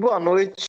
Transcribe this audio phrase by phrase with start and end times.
[0.00, 0.68] Boa noite,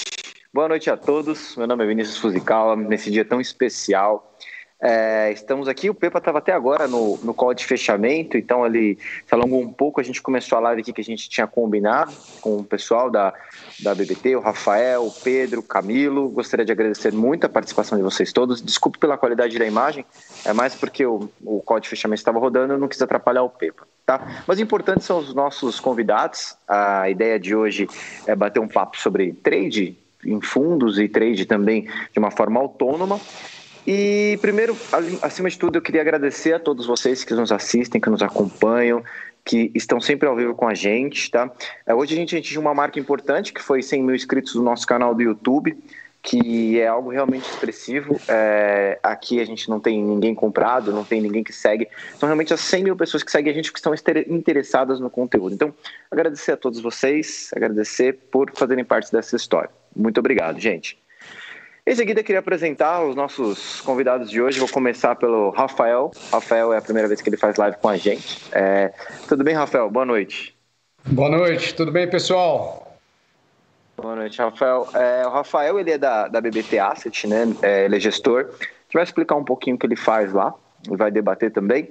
[0.52, 1.56] boa noite a todos.
[1.56, 4.36] Meu nome é Vinícius Fuzikawa, nesse dia tão especial.
[4.82, 8.98] É, estamos aqui, o Pepa estava até agora no, no call de fechamento, então ele
[9.28, 10.00] se alongou um pouco.
[10.00, 13.34] A gente começou a live aqui que a gente tinha combinado com o pessoal da,
[13.82, 16.30] da BBT, o Rafael, o Pedro, o Camilo.
[16.30, 18.62] Gostaria de agradecer muito a participação de vocês todos.
[18.62, 20.06] Desculpe pela qualidade da imagem,
[20.46, 23.50] é mais porque o, o call de fechamento estava rodando, eu não quis atrapalhar o
[23.50, 23.86] Pepa.
[24.06, 24.44] Tá?
[24.48, 26.56] Mas importantes são os nossos convidados.
[26.66, 27.88] A ideia de hoje
[28.26, 33.20] é bater um papo sobre trade em fundos e trade também de uma forma autônoma.
[33.88, 34.78] E primeiro,
[35.22, 39.04] acima de tudo, eu queria agradecer a todos vocês que nos assistem, que nos acompanham,
[39.44, 41.52] que estão sempre ao vivo com a gente, tá?
[41.86, 44.86] É, hoje a gente atingiu uma marca importante, que foi 100 mil inscritos no nosso
[44.86, 45.76] canal do YouTube,
[46.22, 48.20] que é algo realmente expressivo.
[48.28, 51.88] É, aqui a gente não tem ninguém comprado, não tem ninguém que segue.
[52.20, 53.94] São realmente as 100 mil pessoas que seguem a gente que estão
[54.28, 55.56] interessadas no conteúdo.
[55.56, 55.74] Então,
[56.12, 59.70] agradecer a todos vocês, agradecer por fazerem parte dessa história.
[59.96, 60.98] Muito obrigado, gente.
[61.90, 64.60] Em seguida, queria apresentar os nossos convidados de hoje.
[64.60, 66.12] Vou começar pelo Rafael.
[66.32, 68.38] Rafael é a primeira vez que ele faz live com a gente.
[68.52, 68.94] É...
[69.28, 69.90] Tudo bem, Rafael?
[69.90, 70.56] Boa noite.
[71.04, 72.96] Boa noite, tudo bem, pessoal?
[73.98, 74.88] Boa noite, Rafael.
[74.94, 77.52] É, o Rafael ele é da, da BBT Asset, né?
[77.64, 78.42] É, ele é gestor.
[78.42, 80.54] A gente vai explicar um pouquinho o que ele faz lá
[80.92, 81.90] e vai debater também.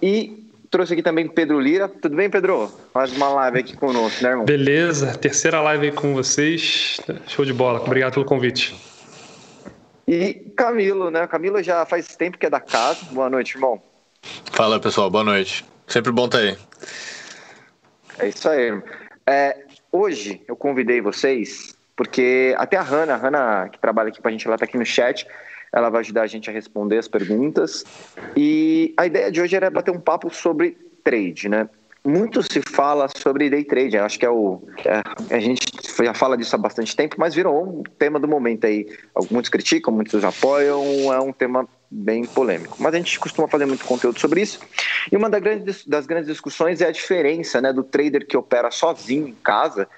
[0.00, 1.86] E trouxe aqui também Pedro Lira.
[1.86, 2.72] Tudo bem, Pedro?
[2.94, 4.46] Faz uma live aqui conosco, né, irmão?
[4.46, 6.98] Beleza, terceira live aí com vocês.
[7.26, 7.82] Show de bola.
[7.82, 8.87] Obrigado pelo convite.
[10.08, 11.26] E Camilo, né?
[11.26, 13.04] Camilo já faz tempo que é da casa.
[13.10, 13.78] Boa noite, irmão.
[14.52, 15.10] Fala, pessoal.
[15.10, 15.66] Boa noite.
[15.86, 16.56] Sempre bom estar aí.
[18.18, 18.72] É isso aí.
[19.26, 24.28] É, hoje eu convidei vocês porque até a Hanna, a Hanna que trabalha aqui com
[24.28, 25.26] a gente, ela está aqui no chat,
[25.70, 27.84] ela vai ajudar a gente a responder as perguntas.
[28.34, 30.70] E a ideia de hoje era bater um papo sobre
[31.04, 31.68] trade, né?
[32.04, 33.96] Muito se fala sobre day trade.
[33.96, 34.62] Eu acho que é o.
[34.84, 35.64] É, a gente
[36.02, 38.86] já fala disso há bastante tempo, mas virou um tema do momento aí.
[39.30, 42.76] Muitos criticam, muitos apoiam, é um tema bem polêmico.
[42.78, 44.60] Mas a gente costuma fazer muito conteúdo sobre isso.
[45.10, 48.70] E uma das grandes, das grandes discussões é a diferença né, do trader que opera
[48.70, 49.88] sozinho em casa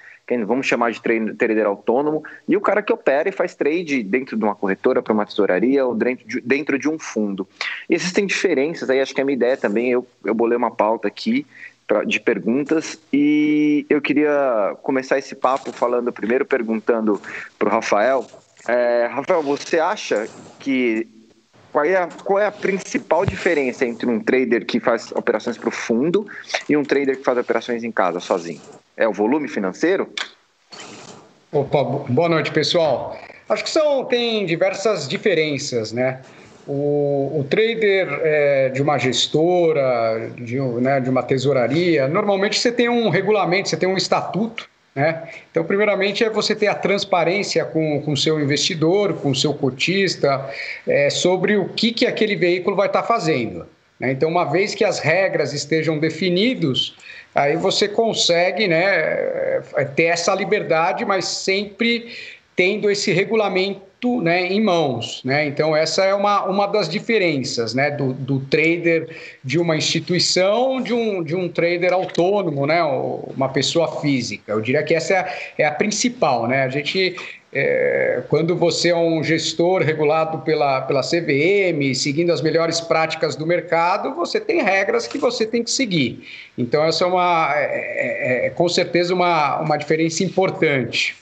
[0.45, 4.43] vamos chamar de trader autônomo, e o cara que opera e faz trade dentro de
[4.43, 7.47] uma corretora para uma tesouraria ou dentro de, dentro de um fundo.
[7.89, 11.07] E existem diferenças aí, acho que a minha ideia também, eu, eu bolei uma pauta
[11.07, 11.45] aqui
[12.05, 17.21] de perguntas e eu queria começar esse papo falando primeiro perguntando
[17.59, 18.25] para o Rafael.
[18.67, 20.27] É, Rafael, você acha
[20.59, 21.07] que
[21.71, 25.69] qual é, a, qual é a principal diferença entre um trader que faz operações para
[25.69, 26.27] o fundo
[26.67, 28.61] e um trader que faz operações em casa sozinho?
[28.95, 30.09] É o volume financeiro?
[31.51, 33.17] Opa, boa noite, pessoal.
[33.47, 36.21] Acho que são tem diversas diferenças, né?
[36.67, 42.87] O, o trader é, de uma gestora, de, né, de uma tesouraria, normalmente você tem
[42.87, 45.29] um regulamento, você tem um estatuto né?
[45.49, 50.49] Então, primeiramente, é você ter a transparência com o seu investidor, com o seu cotista,
[50.85, 53.65] é, sobre o que, que aquele veículo vai estar fazendo.
[53.99, 54.11] Né?
[54.11, 56.93] Então, uma vez que as regras estejam definidas,
[57.33, 62.11] aí você consegue né, é, ter essa liberdade, mas sempre
[62.55, 63.81] tendo esse regulamento
[64.21, 65.21] né, em mãos.
[65.23, 65.45] Né?
[65.45, 69.09] Então, essa é uma, uma das diferenças né, do, do trader
[69.43, 74.51] de uma instituição de um, de um trader autônomo, né, uma pessoa física.
[74.51, 76.47] Eu diria que essa é a, é a principal.
[76.47, 76.63] Né?
[76.63, 77.15] A gente,
[77.53, 83.45] é, quando você é um gestor regulado pela, pela CVM, seguindo as melhores práticas do
[83.45, 86.27] mercado, você tem regras que você tem que seguir.
[86.57, 91.21] Então, essa é, uma, é, é, é com certeza uma, uma diferença importante.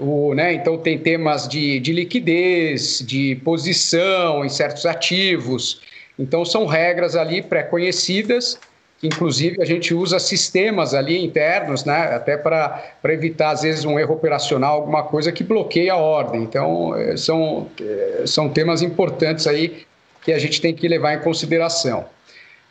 [0.00, 5.80] O, né, então, tem temas de, de liquidez, de posição em certos ativos.
[6.16, 8.58] Então, são regras ali pré-conhecidas,
[9.02, 14.14] inclusive a gente usa sistemas ali internos, né, até para evitar, às vezes, um erro
[14.14, 16.42] operacional, alguma coisa que bloqueie a ordem.
[16.42, 19.84] Então, eh, são, eh, são temas importantes aí
[20.22, 22.06] que a gente tem que levar em consideração.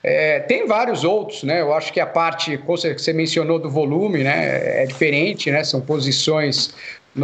[0.03, 1.59] É, tem vários outros, né?
[1.59, 5.63] Eu acho que a parte que você mencionou do volume, né, é diferente, né?
[5.63, 6.73] São posições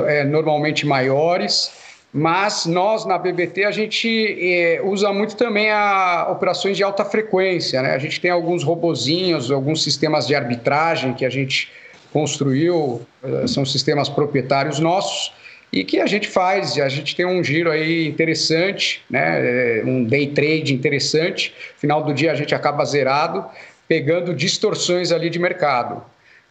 [0.05, 1.71] é, normalmente maiores,
[2.13, 4.07] mas nós na BBT a gente
[4.39, 7.95] é, usa muito também a operações de alta frequência, né?
[7.95, 11.71] A gente tem alguns robozinhos, alguns sistemas de arbitragem que a gente
[12.11, 15.33] construiu, é, são sistemas proprietários nossos
[15.71, 19.79] e que a gente faz, a gente tem um giro aí interessante, né?
[19.79, 21.51] É, um day trade interessante.
[21.77, 23.43] Final do dia a gente acaba zerado,
[23.87, 26.03] pegando distorções ali de mercado.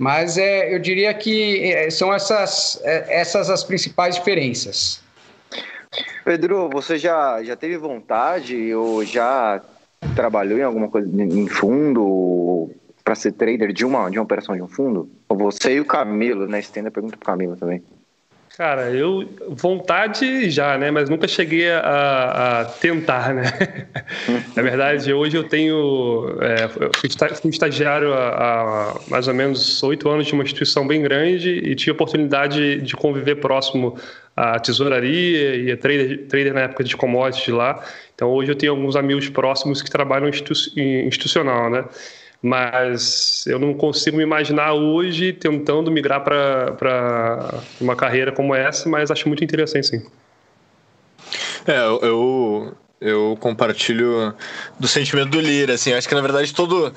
[0.03, 5.01] Mas é, eu diria que é, são essas, é, essas as principais diferenças.
[6.25, 9.63] Pedro, você já, já teve vontade ou já
[10.17, 12.69] trabalhou em alguma coisa em fundo
[13.05, 15.09] para ser trader de uma, de uma operação de um fundo?
[15.29, 16.59] Você e o Camilo, né?
[16.59, 17.81] Estenda a pergunta para o Camilo também.
[18.57, 20.91] Cara, eu vontade já, né?
[20.91, 23.45] Mas nunca cheguei a, a tentar, né?
[24.55, 27.09] Na verdade, hoje eu tenho é, fui
[27.49, 31.93] estagiário há, há, mais ou menos oito anos de uma instituição bem grande e tive
[31.93, 33.97] a oportunidade de conviver próximo
[34.37, 37.83] à tesouraria e a trader, trader na época de commodities lá.
[38.15, 41.87] Então hoje eu tenho alguns amigos próximos que trabalham institu institucional, né?
[42.43, 49.11] Mas eu não consigo me imaginar hoje tentando migrar para uma carreira como essa, mas
[49.11, 50.07] acho muito interessante sim.
[51.67, 54.35] É, eu, eu compartilho
[54.79, 56.93] do sentimento do Lira, assim, acho que na verdade todo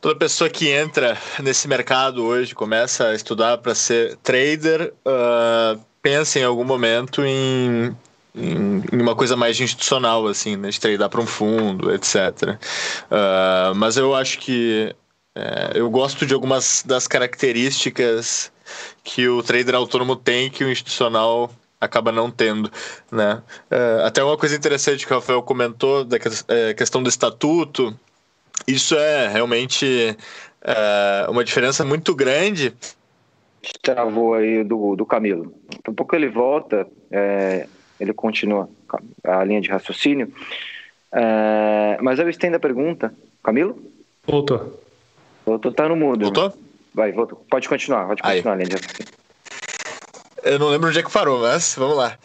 [0.00, 6.38] toda pessoa que entra nesse mercado hoje, começa a estudar para ser trader, uh, pensa
[6.38, 7.96] em algum momento em
[8.38, 12.14] em, uma coisa mais institucional, assim, né, de tradear para um fundo, etc.
[12.42, 12.58] Uh,
[13.10, 14.94] ah, mas eu acho que
[15.38, 18.50] é, eu gosto de algumas das características
[19.04, 21.50] que o trader autônomo tem que o institucional
[21.80, 22.70] acaba não tendo,
[23.10, 23.40] né?
[23.70, 26.16] Uh, até uma coisa interessante que o Rafael comentou da
[26.48, 27.96] é, questão do estatuto,
[28.66, 30.16] isso é realmente
[30.64, 32.74] uh, uma diferença muito grande.
[33.80, 35.54] Travou aí do, do Camilo.
[35.70, 36.84] Daqui a pouco ele volta.
[37.12, 38.68] É, ele continua
[39.24, 40.32] a linha de raciocínio.
[41.12, 43.12] É, mas eu estendo a pergunta.
[43.42, 43.78] Camilo?
[44.26, 44.82] Voltou.
[45.44, 46.24] Voltou, tá no mudo.
[46.24, 46.52] Voltou?
[46.94, 47.44] Vai, voltou.
[47.50, 48.60] Pode continuar, pode continuar Aí.
[48.60, 49.12] a linha de raciocínio.
[50.42, 52.18] Eu não lembro onde é que parou, mas vamos lá.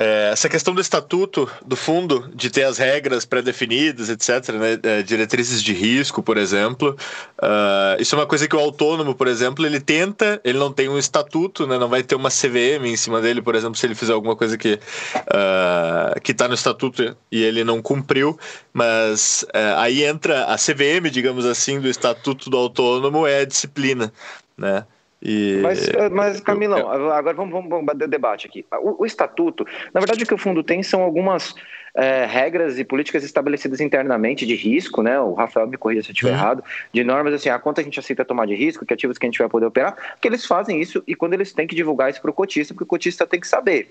[0.00, 5.02] É, essa questão do estatuto do fundo, de ter as regras pré-definidas, etc., né, é,
[5.02, 6.96] diretrizes de risco, por exemplo,
[7.42, 10.88] uh, isso é uma coisa que o autônomo, por exemplo, ele tenta, ele não tem
[10.88, 13.96] um estatuto, né, não vai ter uma CVM em cima dele, por exemplo, se ele
[13.96, 18.38] fizer alguma coisa que uh, que está no estatuto e ele não cumpriu,
[18.72, 24.12] mas uh, aí entra a CVM, digamos assim, do estatuto do autônomo é a disciplina,
[24.56, 24.84] né?
[25.20, 25.58] E...
[25.62, 28.64] Mas, eh, mas Camilão, eu, agora vamos, vamos, vamos bater o debate aqui.
[28.80, 31.54] O, o, estatuto, na verdade, o que o fundo tem são algumas
[31.94, 35.18] é, regras e políticas estabelecidas internamente de risco, né?
[35.20, 36.36] O Rafael me corrija se eu estiver uhum.
[36.36, 39.26] errado, de normas assim, a quanto a gente aceita tomar de risco, que ativos que
[39.26, 42.10] a gente vai poder operar, que eles fazem isso e quando eles têm que divulgar
[42.10, 43.90] isso para o cotista, porque o cotista tem que saber.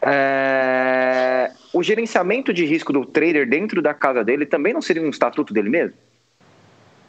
[0.00, 5.10] É, o gerenciamento de risco do trader dentro da casa dele também não seria um
[5.10, 5.96] estatuto dele mesmo?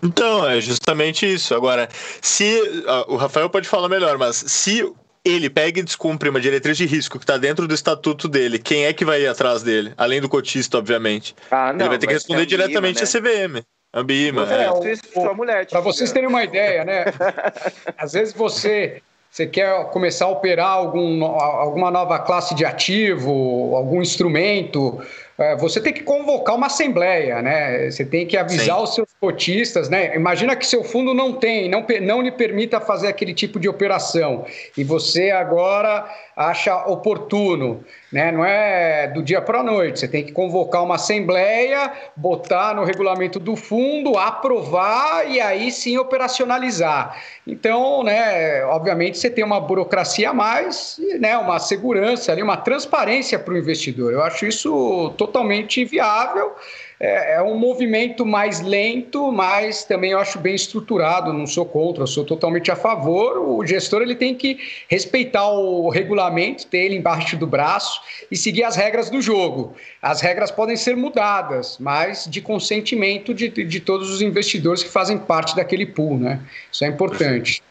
[0.01, 1.53] Então, é justamente isso.
[1.53, 1.89] Agora,
[2.21, 2.61] se.
[3.07, 4.89] o Rafael pode falar melhor, mas se
[5.23, 8.85] ele pega e descumpre uma diretriz de risco que está dentro do estatuto dele, quem
[8.85, 9.93] é que vai ir atrás dele?
[9.97, 11.35] Além do cotista, obviamente.
[11.51, 13.03] Ah, não, ele vai ter que responder diretamente né?
[13.03, 13.63] a CVM.
[13.93, 14.47] Ambima.
[14.53, 17.05] É, é, o, Para vocês terem uma ideia, né?
[17.97, 19.01] Às vezes você
[19.31, 24.99] você quer começar a operar algum, alguma nova classe de ativo, algum instrumento,
[25.37, 27.91] é, você tem que convocar uma assembleia, né?
[27.91, 28.83] Você tem que avisar Sim.
[28.83, 30.15] os seus cotistas, né?
[30.15, 34.45] Imagina que seu fundo não tem, não, não lhe permita fazer aquele tipo de operação
[34.77, 37.83] e você agora acha oportuno,
[38.13, 38.31] né?
[38.31, 39.99] Não é do dia para a noite.
[39.99, 45.97] Você tem que convocar uma assembleia, botar no regulamento do fundo, aprovar e aí sim
[45.97, 47.21] operacionalizar.
[47.45, 48.63] Então, né?
[48.63, 51.37] Obviamente você tem uma burocracia a mais, né?
[51.37, 54.13] Uma segurança ali, uma transparência para o investidor.
[54.13, 56.55] Eu acho isso totalmente viável
[56.99, 61.31] é, é, um movimento mais lento, mas também eu acho bem estruturado.
[61.31, 63.37] Não sou contra, sou totalmente a favor.
[63.37, 64.59] O gestor ele tem que
[64.89, 69.75] respeitar o regulamento, ter ele embaixo do braço e seguir as regras do jogo.
[70.01, 75.17] As regras podem ser mudadas, mas de consentimento de, de todos os investidores que fazem
[75.17, 76.41] parte daquele pool, né?
[76.69, 77.63] Isso é importante.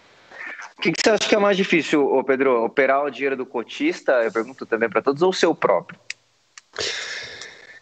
[0.78, 2.64] O que, que, você acha que é mais difícil, Pedro?
[2.64, 5.98] Operar o dinheiro do cotista, eu pergunto também para todos, ou o seu próprio?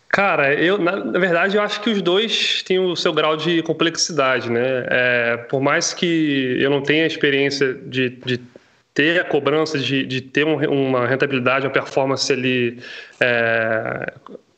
[0.08, 3.62] Cara, eu na, na, verdade eu acho que os dois têm o seu grau de
[3.62, 4.86] complexidade, né?
[4.88, 8.40] É, por mais que eu não tenha a experiência de, de
[8.94, 12.78] ter a cobrança de, de ter um, uma rentabilidade, uma performance ali
[13.20, 14.14] é,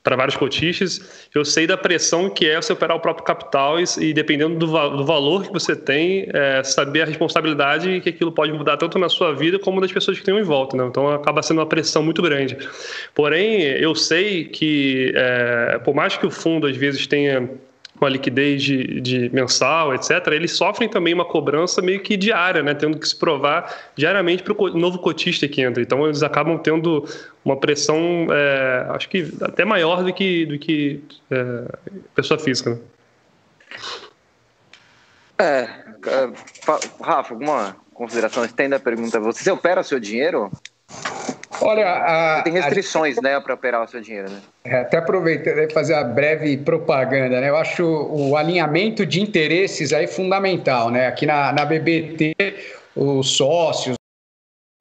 [0.09, 3.85] para vários cotistas, eu sei da pressão que é você operar o próprio capital e,
[3.99, 8.51] e dependendo do, do, valor que você tem, é, saber a responsabilidade que aquilo pode
[8.51, 10.79] mudar tanto na sua vida como das pessoas que estão em volta.
[10.79, 10.87] Né?
[10.87, 12.57] Então acaba sendo uma pressão muito grande.
[13.15, 17.47] Porém, eu sei que, é, por mais que o fundo às vezes tenha
[18.01, 22.75] uma liquidez de, de, mensal, etc., eles sofrem também uma cobrança meio que diária, né?
[22.75, 25.83] tendo que se provar diariamente para o novo cotista que entra.
[25.83, 27.05] Então, eles acabam tendo
[27.45, 31.65] uma pressão, é, acho que até maior do que, do que é,
[32.15, 32.71] pessoa física.
[32.71, 32.79] Né?
[35.39, 35.69] É,
[36.07, 36.33] é
[37.01, 38.45] Rafa, alguma consideração?
[38.45, 39.21] Estenda a pergunta.
[39.21, 40.51] Você opera seu dinheiro?
[41.61, 43.23] Olha, a, tem restrições, a...
[43.23, 44.41] né, para operar o seu dinheiro, né?
[44.65, 47.49] É, até aproveitando e fazer a breve propaganda, né?
[47.49, 51.07] Eu acho o alinhamento de interesses aí fundamental, né?
[51.07, 52.35] Aqui na, na BBT,
[52.95, 53.97] os sócios,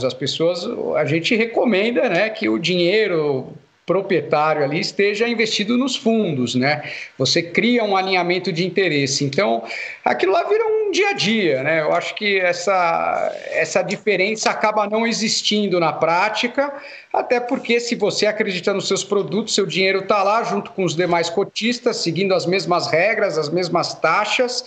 [0.02, 3.52] As pessoas, a gente recomenda né, que o dinheiro
[3.88, 6.84] proprietário ali esteja investido nos fundos, né?
[7.18, 9.24] Você cria um alinhamento de interesse.
[9.24, 9.64] Então,
[10.04, 11.82] aquilo lá vira um dia a dia, né?
[11.82, 16.74] Eu acho que essa, essa diferença acaba não existindo na prática,
[17.14, 20.94] até porque se você acredita nos seus produtos, seu dinheiro está lá junto com os
[20.94, 24.66] demais cotistas, seguindo as mesmas regras, as mesmas taxas,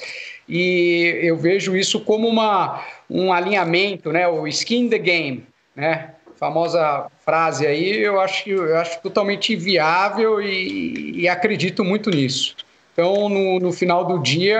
[0.48, 4.26] e eu vejo isso como uma, um alinhamento, né?
[4.26, 5.44] O skin the game,
[5.76, 6.14] né?
[6.40, 12.56] Famosa frase aí, eu acho, eu acho totalmente viável e, e acredito muito nisso.
[12.94, 14.58] Então, no, no final do dia,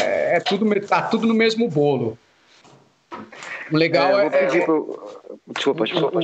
[0.00, 2.16] é, é tudo, tá tudo no mesmo bolo.
[3.72, 4.28] O legal é.
[4.32, 5.22] é, é pro...
[5.48, 6.20] Desculpa, desculpa.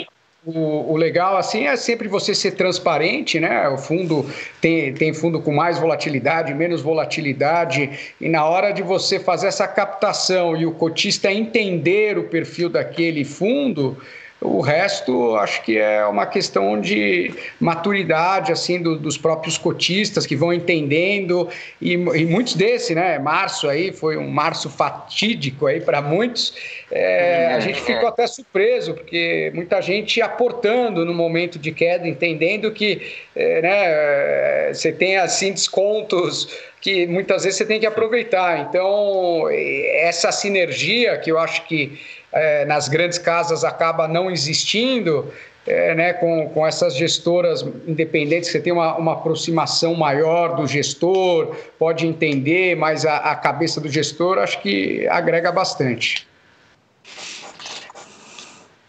[0.47, 3.69] O, o, legal assim é sempre você ser transparente, né?
[3.69, 4.25] O fundo
[4.59, 9.69] tem, tem fundo com mais volatilidade, menos volatilidade, e na hora de você fazer essa
[9.69, 13.99] captação e o cotista entender o perfil daquele fundo,
[14.41, 20.35] o resto, acho que é uma questão de maturidade assim do, dos próprios cotistas que
[20.35, 21.47] vão entendendo
[21.81, 23.19] e, e, muitos desses, né?
[23.19, 26.55] Março aí foi um março fatídico aí para muitos.
[26.91, 32.73] É, a gente ficou até surpreso porque muita gente aportando no momento de queda, entendendo
[32.73, 33.03] que
[33.37, 36.49] é, né, você tem assim descontos
[36.81, 38.59] que muitas vezes você tem que aproveitar.
[38.61, 42.01] Então essa sinergia que eu acho que
[42.33, 45.33] é, nas grandes casas acaba não existindo,
[45.67, 51.55] é, né, com, com essas gestoras independentes, você tem uma, uma aproximação maior do gestor,
[51.79, 56.27] pode entender mais a, a cabeça do gestor, acho que agrega bastante.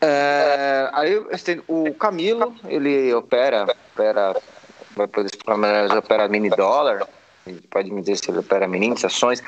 [0.03, 1.15] É, aí
[1.67, 4.35] o Camilo, ele opera, opera,
[4.95, 5.29] vai poder
[5.95, 7.07] opera mini dólar,
[7.69, 9.41] pode me dizer se ele opera mini ações.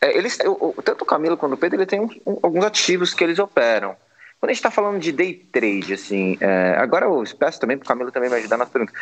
[0.00, 3.14] É, eles, o, tanto o Camilo quanto o Pedro, ele tem um, um, alguns ativos
[3.14, 3.96] que eles operam.
[4.40, 7.84] Quando a gente está falando de day trade, assim, é, agora eu peço também para
[7.84, 8.94] o Camilo também me ajudar nas perguntas.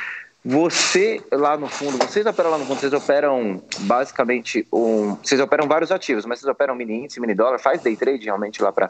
[0.42, 5.16] Você lá no fundo, vocês operam lá no fundo, vocês operam basicamente um.
[5.16, 8.62] Vocês operam vários ativos, mas vocês operam mini índice, mini dólar, faz day trade realmente
[8.62, 8.88] lá para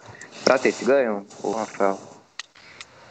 [0.61, 2.16] ter esse ganho, o Rafael?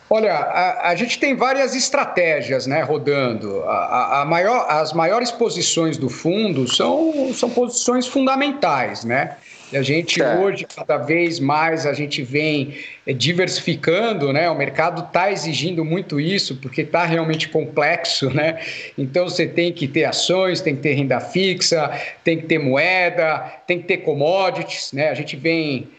[0.08, 3.64] Olha, a, a, gente tem várias estratégias né, rodando.
[3.64, 9.36] A, a, maior, as maiores posições do fundo são, são posições fundamentais, né?
[9.74, 10.38] E a gente é.
[10.38, 14.48] hoje, cada vez mais, a gente vem eh, diversificando, né?
[14.48, 18.60] O mercado está exigindo muito isso, porque está realmente complexo, né?
[18.96, 21.92] Então você tem que ter ações, tem que ter renda fixa,
[22.24, 25.10] tem que ter moeda, tem que ter commodities, né?
[25.10, 25.90] A gente vem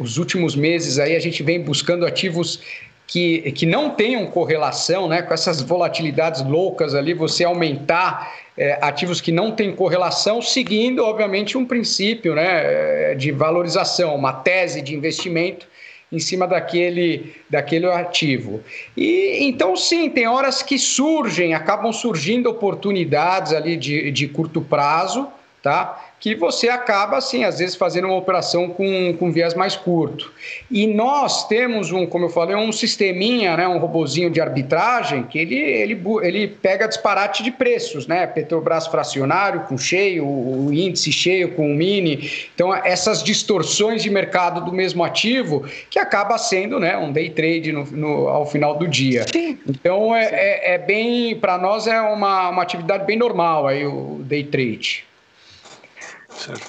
[0.00, 2.60] os últimos meses aí a gente vem buscando ativos
[3.12, 9.20] que, que não tenham correlação né, com essas volatilidades loucas ali, você aumentar é, ativos
[9.20, 15.68] que não têm correlação, seguindo, obviamente, um princípio né, de valorização, uma tese de investimento
[16.10, 18.62] em cima daquele, daquele ativo.
[18.96, 25.28] E então, sim, tem horas que surgem, acabam surgindo oportunidades ali de, de curto prazo,
[25.62, 26.12] tá?
[26.22, 30.32] que você acaba, assim, às vezes fazendo uma operação com, com viés mais curto.
[30.70, 35.36] E nós temos um, como eu falei, um sisteminha, né, um robozinho de arbitragem, que
[35.36, 38.24] ele, ele, ele pega disparate de preços, né?
[38.24, 42.30] Petrobras fracionário com cheio, o índice cheio com o mini.
[42.54, 47.72] Então, essas distorções de mercado do mesmo ativo, que acaba sendo né, um day trade
[47.72, 49.26] no, no ao final do dia.
[49.26, 49.58] Sim.
[49.68, 54.20] Então, é, é, é bem, para nós é uma, uma atividade bem normal aí, o
[54.22, 55.10] day trade.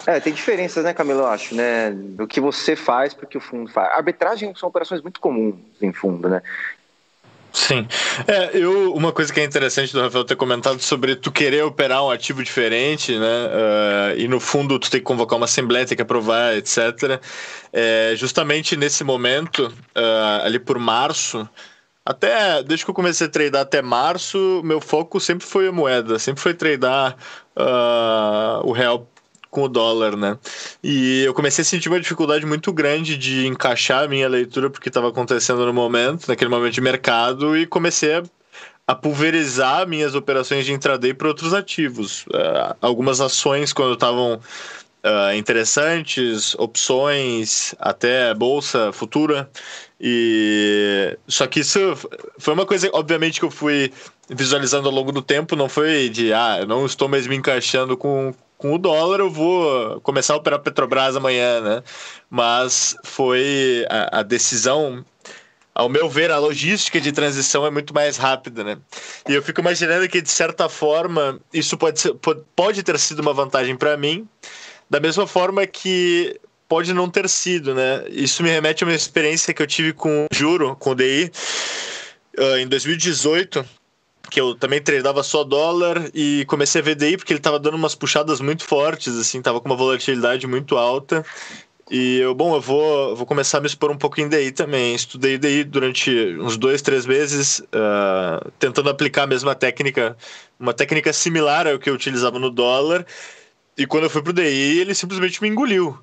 [0.05, 1.91] É, tem diferenças, né, Camilo, eu acho, né?
[1.91, 3.91] Do que você faz para o que o fundo faz.
[3.93, 6.41] Arbitragem são operações muito comuns em fundo, né?
[7.53, 7.87] Sim.
[8.27, 12.03] É, eu, uma coisa que é interessante do Rafael ter comentado sobre tu querer operar
[12.03, 13.45] um ativo diferente, né?
[13.45, 17.21] Uh, e no fundo tu tem que convocar uma assembleia, tem que aprovar, etc.
[17.71, 21.47] É, justamente nesse momento, uh, ali por março,
[22.03, 26.17] até desde que eu comecei a tradar até março, meu foco sempre foi a moeda,
[26.17, 27.15] sempre foi tradar
[27.55, 29.07] uh, o real
[29.53, 30.37] com o dólar, né?
[30.83, 34.89] E eu comecei a sentir uma dificuldade muito grande de encaixar a minha leitura porque
[34.89, 38.23] estava acontecendo no momento, naquele momento de mercado, e comecei a,
[38.87, 42.25] a pulverizar minhas operações de intraday para outros ativos.
[42.27, 44.41] Uh, algumas ações, quando estavam
[45.03, 49.49] uh, interessantes, opções, até bolsa futura.
[49.99, 51.79] E só que isso
[52.37, 53.91] foi uma coisa, obviamente, que eu fui
[54.29, 57.95] visualizando ao longo do tempo, não foi de ah, eu não estou mais me encaixando
[57.97, 58.33] com,
[58.63, 61.83] com o dólar eu vou começar a operar Petrobras amanhã, né?
[62.29, 65.03] Mas foi a, a decisão
[65.75, 68.77] ao meu ver, a logística de transição é muito mais rápida, né?
[69.27, 72.13] E eu fico imaginando que, de certa forma, isso pode, ser,
[72.55, 74.25] pode ter sido uma vantagem para mim,
[74.89, 76.39] da mesma forma que
[76.69, 78.05] pode não ter sido, né?
[78.11, 81.29] Isso me remete a uma experiência que eu tive com o Juro, com o DI,
[82.39, 83.65] uh, em 2018,
[84.33, 87.75] que eu também treinava só dólar e comecei a ver DI porque ele estava dando
[87.75, 91.23] umas puxadas muito fortes, assim, tava com uma volatilidade muito alta.
[91.91, 94.95] E eu, bom, eu vou, vou começar a me expor um pouco em DI também.
[94.95, 96.09] Estudei DI durante
[96.39, 100.17] uns dois, três meses, uh, tentando aplicar a mesma técnica,
[100.59, 103.05] uma técnica similar ao que eu utilizava no dólar.
[103.77, 105.99] E quando eu fui pro DI, ele simplesmente me engoliu.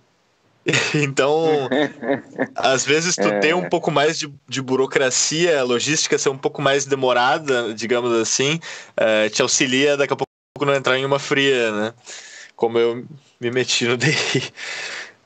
[0.95, 1.69] Então,
[2.55, 3.39] às vezes tu é.
[3.41, 8.13] tem um pouco mais de, de burocracia, a logística ser um pouco mais demorada, digamos
[8.13, 8.61] assim,
[8.97, 10.31] é, te auxilia daqui a pouco
[10.65, 11.95] não entrar em uma fria, né?
[12.55, 13.05] Como eu
[13.41, 14.53] me meti no DI.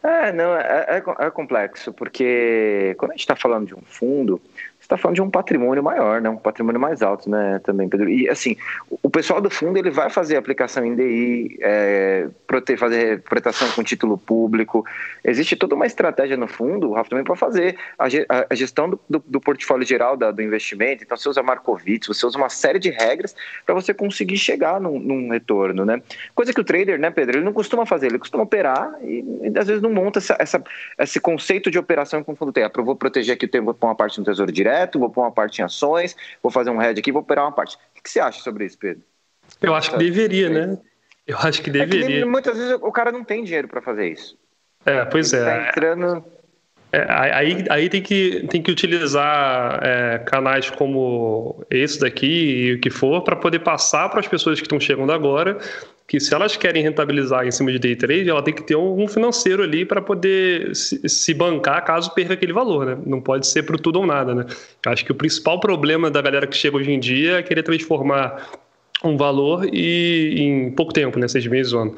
[0.02, 4.40] É, não, é, é, é complexo, porque quando a gente está falando de um fundo,
[4.94, 6.30] está falando de um patrimônio maior, né?
[6.30, 7.60] Um patrimônio mais alto, né?
[7.64, 8.08] Também, Pedro.
[8.08, 8.56] E assim,
[9.02, 12.28] o pessoal do fundo ele vai fazer aplicação em DI, é,
[12.78, 14.84] fazer proteção com título público.
[15.24, 18.06] Existe toda uma estratégia no fundo, o Rafa também para fazer a,
[18.50, 21.02] a gestão do, do, do, portfólio geral da, do investimento.
[21.02, 23.34] Então você usa Markowitz, você usa uma série de regras
[23.64, 26.00] para você conseguir chegar num, num, retorno, né?
[26.34, 27.38] Coisa que o trader, né, Pedro?
[27.38, 30.62] Ele não costuma fazer, ele costuma operar e, e às vezes não monta essa, essa,
[30.98, 32.64] esse conceito de operação que o fundo tem.
[32.64, 35.32] Ah, vou proteger aqui, vou pôr uma parte no tesouro direto direto, vou pôr uma
[35.32, 37.76] parte em ações, vou fazer um hedge aqui, vou operar uma parte.
[37.76, 39.02] O que você acha sobre isso, Pedro?
[39.60, 40.78] Eu acho que deveria, né?
[41.26, 42.18] Eu acho que deveria.
[42.18, 44.36] É que muitas vezes o cara não tem dinheiro para fazer isso.
[44.84, 45.44] É, pois Ele é.
[45.44, 46.24] Tá entrando.
[46.92, 52.80] É, aí, aí tem, que, tem que utilizar é, canais como esse daqui e o
[52.80, 55.58] que for para poder passar para as pessoas que estão chegando agora
[56.06, 59.08] que se elas querem rentabilizar em cima de day trade, ela tem que ter um
[59.08, 62.98] financeiro ali para poder se, se, bancar caso perca aquele valor, né?
[63.06, 64.44] Não pode ser para tudo ou nada, né?
[64.86, 68.50] Acho que o principal problema da galera que chega hoje em dia é querer transformar
[69.02, 71.26] um valor e em pouco tempo, né?
[71.26, 71.96] Seis meses, um ano.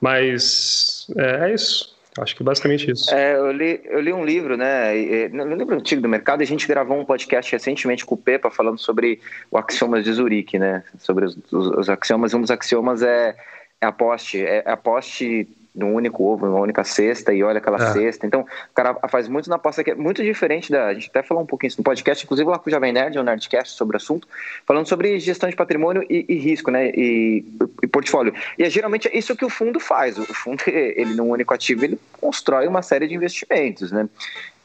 [0.00, 1.95] Mas é, é isso.
[2.18, 3.12] Acho que é basicamente isso.
[3.14, 4.92] É, eu, li, eu li um livro, né?
[5.32, 8.50] Um livro antigo do mercado, e a gente gravou um podcast recentemente com o Pepa
[8.50, 9.20] falando sobre
[9.50, 10.82] o axiomas de Zurique, né?
[10.98, 12.34] Sobre os, os, os axiomas.
[12.34, 13.36] Um dos axiomas é,
[13.80, 14.40] é aposte.
[14.40, 17.92] É, é aposte num único ovo, numa única cesta, e olha aquela é.
[17.92, 18.26] cesta.
[18.26, 20.86] Então, o cara faz muito na aposta que é muito diferente da.
[20.86, 23.18] A gente até falou um pouquinho isso no podcast, inclusive lá com o Jovem Nerd,
[23.18, 24.26] um Nerdcast sobre o assunto,
[24.64, 26.90] falando sobre gestão de patrimônio e, e risco, né?
[26.94, 27.44] E,
[27.82, 28.32] e, portfólio.
[28.58, 30.18] E é geralmente é isso que o fundo faz.
[30.18, 34.08] O fundo, ele num único ativo, ele constrói uma série de investimentos, né?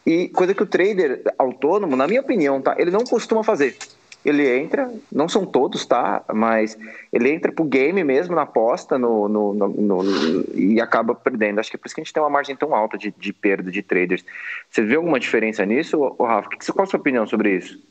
[0.05, 2.75] E coisa que o trader autônomo, na minha opinião, tá?
[2.77, 3.75] Ele não costuma fazer
[4.23, 6.23] ele entra, não são todos, tá?
[6.33, 6.77] Mas
[7.11, 11.59] ele entra pro game mesmo, na aposta, no, no, no, no, e acaba perdendo.
[11.59, 13.33] Acho que é por isso que a gente tem uma margem tão alta de, de
[13.33, 14.23] perda de traders.
[14.69, 16.49] Você vê alguma diferença nisso, Rafa?
[16.73, 17.90] Qual a sua opinião sobre isso?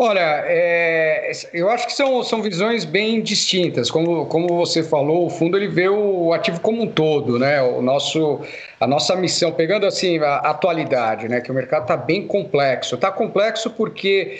[0.00, 3.90] Olha, é, eu acho que são, são visões bem distintas.
[3.90, 7.60] Como, como você falou, o fundo ele vê o ativo como um todo, né?
[7.60, 8.40] O nosso,
[8.78, 11.40] a nossa missão, pegando assim a atualidade, né?
[11.40, 12.94] Que o mercado está bem complexo.
[12.94, 14.38] Está complexo porque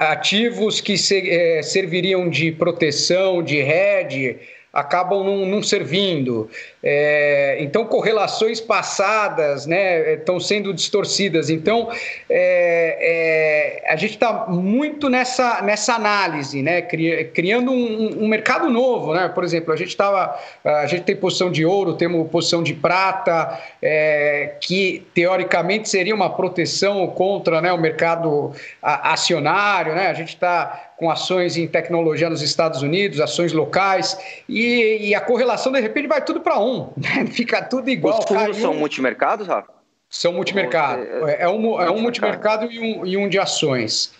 [0.00, 0.96] ativos que
[1.30, 4.36] é, serviriam de proteção, de hedge,
[4.72, 6.48] acabam não, não servindo.
[6.82, 11.50] É, então, correlações passadas né, estão sendo distorcidas.
[11.50, 11.90] Então,
[12.28, 19.14] é, é, a gente está muito nessa, nessa análise, né, criando um, um, mercado novo.
[19.14, 19.28] Né?
[19.28, 23.58] Por exemplo, a gente, tava, a gente tem posição de ouro, temos posição de prata,
[23.82, 28.52] é, que teoricamente seria uma proteção contra né, o mercado
[28.82, 29.94] acionário.
[29.94, 30.08] Né?
[30.08, 35.20] A gente está com ações em tecnologia nos Estados Unidos, ações locais, e, e a
[35.20, 37.26] correlação, de repente, vai tudo para um, né?
[37.30, 38.18] fica tudo igual.
[38.18, 39.72] Os fundos são multimercados, Rafa?
[40.10, 41.02] São multimercado.
[41.28, 44.12] É, é, um, é um multimercado e um, e um de ações.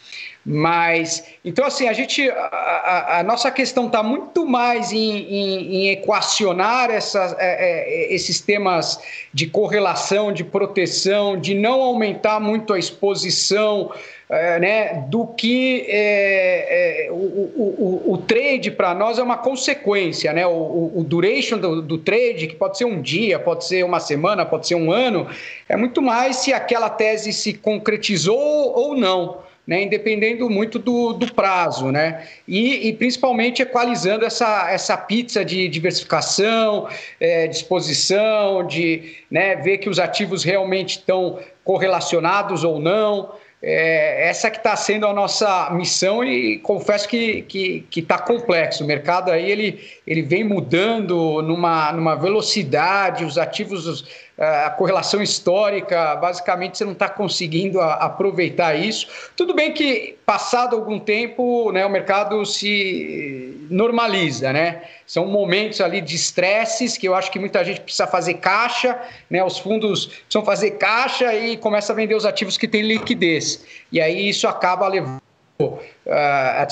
[0.44, 5.88] Mas, então, assim, a gente, a, a nossa questão está muito mais em, em, em
[5.90, 8.98] equacionar essas, é, é, esses temas
[9.34, 13.92] de correlação, de proteção, de não aumentar muito a exposição
[14.30, 19.38] é, né, do que é, é, o, o, o, o, trade para nós é uma
[19.38, 20.46] consequência, né?
[20.46, 24.66] O, duration do, do, trade, que pode ser um dia, pode ser uma semana, pode
[24.66, 25.26] ser um ano,
[25.66, 29.48] é muito mais se aquela tese se concretizou ou não.
[29.66, 32.26] Né, independendo muito do, do prazo, né?
[32.48, 36.88] E, e, principalmente equalizando essa, essa pizza de diversificação,
[37.20, 43.28] é, disposição, de né, ver que os ativos realmente estão correlacionados ou não
[43.62, 48.84] é, essa que está sendo a nossa missão e confesso que que está complexo.
[48.84, 56.14] O mercado aí ele, ele vem mudando numa, numa velocidade, os ativos a correlação histórica,
[56.16, 59.30] basicamente você não está conseguindo aproveitar isso.
[59.36, 64.82] Tudo bem que, passado algum tempo, né, o mercado se normaliza, né?
[65.04, 68.96] São momentos ali de estresses que eu acho que muita gente precisa fazer caixa,
[69.28, 69.42] né?
[69.42, 73.64] Os fundos precisam fazer caixa e começa a vender os ativos que têm liquidez.
[73.90, 75.20] E aí isso acaba levando
[75.60, 76.66] uh, a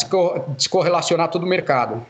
[0.57, 2.07] descorrelacionar todo o mercado.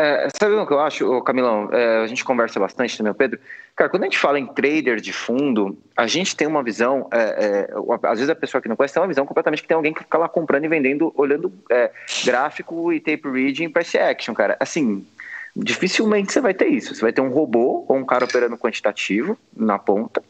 [0.00, 1.70] É, sabe o que eu acho, Camilão?
[1.72, 3.40] É, a gente conversa bastante também, Pedro.
[3.78, 7.68] Cara, quando a gente fala em trader de fundo, a gente tem uma visão, é,
[7.70, 9.94] é, às vezes a pessoa que não conhece tem uma visão completamente que tem alguém
[9.94, 11.92] que fica lá comprando e vendendo, olhando é,
[12.24, 14.56] gráfico e tape reading price action, cara.
[14.58, 15.06] Assim,
[15.54, 16.92] dificilmente você vai ter isso.
[16.92, 20.24] Você vai ter um robô ou um cara operando quantitativo na ponta.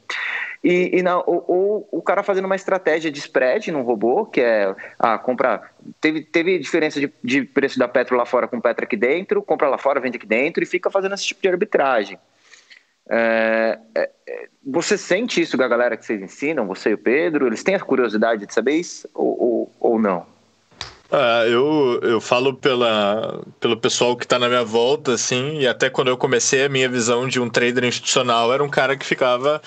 [0.62, 4.42] E, e na, ou, ou, o cara fazendo uma estratégia de spread num robô, que
[4.42, 5.72] é ah, comprar.
[6.02, 9.70] Teve, teve diferença de, de preço da Petro lá fora com Petro aqui dentro, compra
[9.70, 12.18] lá fora, vende aqui dentro e fica fazendo esse tipo de arbitragem.
[13.08, 17.46] É, é, é você sente isso da galera que vocês ensinam, você e o Pedro?
[17.46, 20.26] Eles têm a curiosidade de saber isso ou, ou, ou não?
[21.10, 25.88] Ah, eu, eu falo pela, pelo pessoal que está na minha volta, assim, e até
[25.88, 29.62] quando eu comecei a minha visão de um trader institucional, era um cara que ficava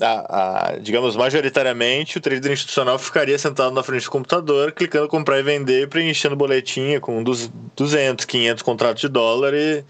[0.00, 5.38] a, a, digamos, majoritariamente, o trader institucional ficaria sentado na frente do computador, clicando comprar
[5.38, 9.84] e vender, preenchendo boletinha com 200, 500 contratos de dólar e,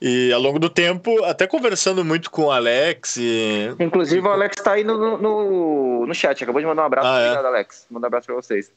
[0.00, 3.16] e ao longo do tempo, até conversando muito com o Alex.
[3.16, 3.74] E...
[3.80, 7.08] Inclusive, o Alex está aí no, no, no chat, acabou de mandar um abraço.
[7.08, 7.30] Ah, é?
[7.30, 7.86] Obrigado, Alex.
[7.90, 8.70] Mandar um abraço para vocês.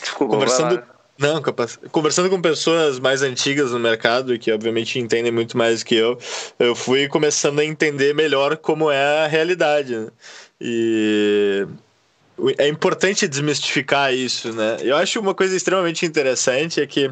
[0.00, 0.82] Desculpa, conversando
[1.18, 1.78] não, capaz.
[1.90, 6.18] Conversando com pessoas mais antigas no mercado, que obviamente entendem muito mais que eu,
[6.58, 9.96] eu fui começando a entender melhor como é a realidade.
[9.96, 10.08] Né?
[10.60, 11.66] E
[12.58, 14.78] é importante desmistificar isso, né?
[14.80, 17.10] Eu acho uma coisa extremamente interessante é que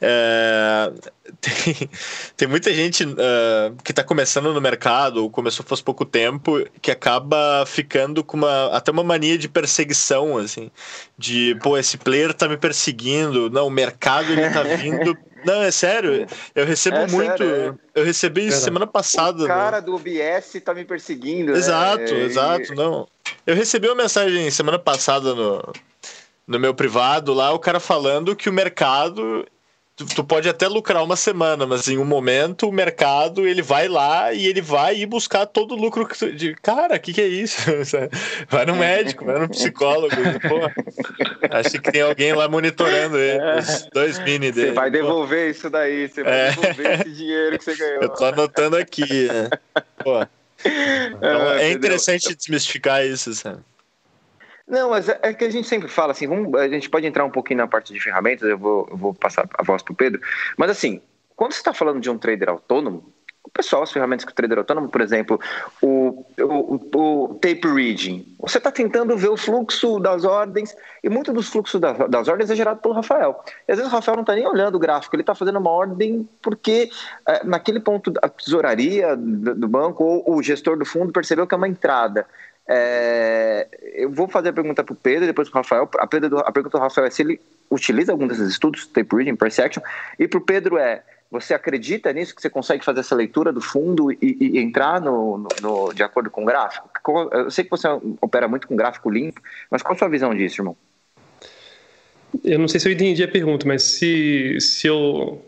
[0.00, 0.92] é,
[1.40, 1.90] tem,
[2.36, 6.90] tem muita gente uh, que está começando no mercado, ou começou faz pouco tempo, que
[6.90, 10.70] acaba ficando com uma, até uma mania de perseguição, assim,
[11.16, 15.70] de, pô, esse player tá me perseguindo, não, o mercado ele tá vindo não, é
[15.70, 16.26] sério.
[16.54, 17.38] Eu recebo é muito.
[17.38, 18.00] Sério, é.
[18.00, 19.44] Eu recebi isso semana passada.
[19.44, 21.52] O cara do OBS tá me perseguindo.
[21.52, 22.20] Exato, né?
[22.20, 22.74] exato.
[22.74, 23.06] Não.
[23.46, 25.72] Eu recebi uma mensagem semana passada no,
[26.46, 29.46] no meu privado lá, o cara falando que o mercado
[29.96, 33.88] tu, tu, pode até lucrar uma semana, mas em um momento o mercado ele vai
[33.88, 37.20] lá e ele vai ir buscar todo o lucro tu, de cara, o que, que
[37.20, 37.62] é isso?
[38.48, 40.14] Vai no médico, vai no psicólogo,
[40.48, 43.58] pô, acho que tem alguém lá monitorando ele, é.
[43.58, 44.68] os dois mini dele.
[44.68, 45.50] Você vai devolver pô.
[45.50, 46.50] isso daí, você vai é.
[46.50, 48.02] devolver esse dinheiro que você ganhou.
[48.02, 49.50] Eu tô anotando aqui, né?
[50.02, 50.26] pô.
[50.64, 53.58] Então, é, é interessante desmistificar isso, sabe?
[54.66, 57.24] Não, mas é, é que a gente sempre fala assim, vamos, a gente pode entrar
[57.24, 59.96] um pouquinho na parte de ferramentas, eu vou, eu vou passar a voz para o
[59.96, 60.20] Pedro,
[60.56, 61.00] mas assim,
[61.36, 63.12] quando você está falando de um trader autônomo,
[63.44, 65.40] o pessoal, as ferramentas que o trader autônomo, por exemplo,
[65.82, 71.32] o, o, o tape reading, você está tentando ver o fluxo das ordens, e muito
[71.32, 73.42] dos fluxos das, das ordens é gerado pelo Rafael.
[73.66, 75.70] E às vezes o Rafael não está nem olhando o gráfico, ele está fazendo uma
[75.70, 76.88] ordem porque
[77.26, 81.54] é, naquele ponto a tesouraria do, do banco ou o gestor do fundo percebeu que
[81.54, 82.26] é uma entrada.
[82.68, 85.90] É, eu vou fazer a pergunta para o Pedro, depois para o Rafael.
[85.98, 89.36] A, Pedro, a pergunta do Rafael é se ele utiliza algum desses estudos, tape reading,
[89.36, 89.82] perception,
[90.18, 93.60] e para o Pedro é: você acredita nisso, que você consegue fazer essa leitura do
[93.60, 96.88] fundo e, e entrar no, no, no, de acordo com o gráfico?
[97.32, 97.88] Eu sei que você
[98.20, 100.76] opera muito com gráfico limpo, mas qual a sua visão disso, irmão?
[102.44, 105.44] Eu não sei se eu entendi a pergunta, mas se, se eu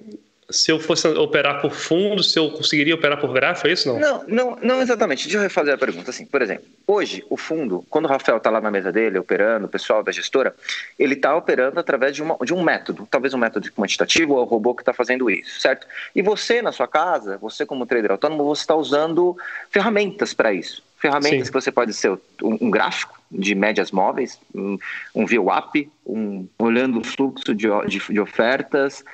[0.51, 3.99] se eu fosse operar por fundo, se eu conseguiria operar por gráfico, é isso não?
[3.99, 5.25] Não, não, não exatamente.
[5.25, 6.11] Deixa eu refazer a pergunta.
[6.11, 9.67] Assim, por exemplo, hoje o fundo, quando o Rafael está lá na mesa dele, operando,
[9.67, 10.55] o pessoal da gestora,
[10.99, 14.45] ele está operando através de, uma, de um método, talvez um método quantitativo ou o
[14.45, 15.87] robô que está fazendo isso, certo?
[16.15, 19.37] E você na sua casa, você como trader autônomo, você está usando
[19.71, 20.83] ferramentas para isso.
[20.99, 21.53] Ferramentas Sim.
[21.53, 22.11] que você pode ser
[22.43, 24.79] um, um gráfico de médias móveis, um,
[25.15, 29.05] um VWAP, um, olhando o fluxo de, de, de ofertas,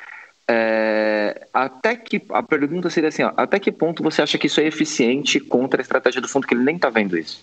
[0.52, 4.60] é, até que a pergunta seria assim: ó, até que ponto você acha que isso
[4.60, 7.40] é eficiente contra a estratégia do fundo que ele nem está vendo isso?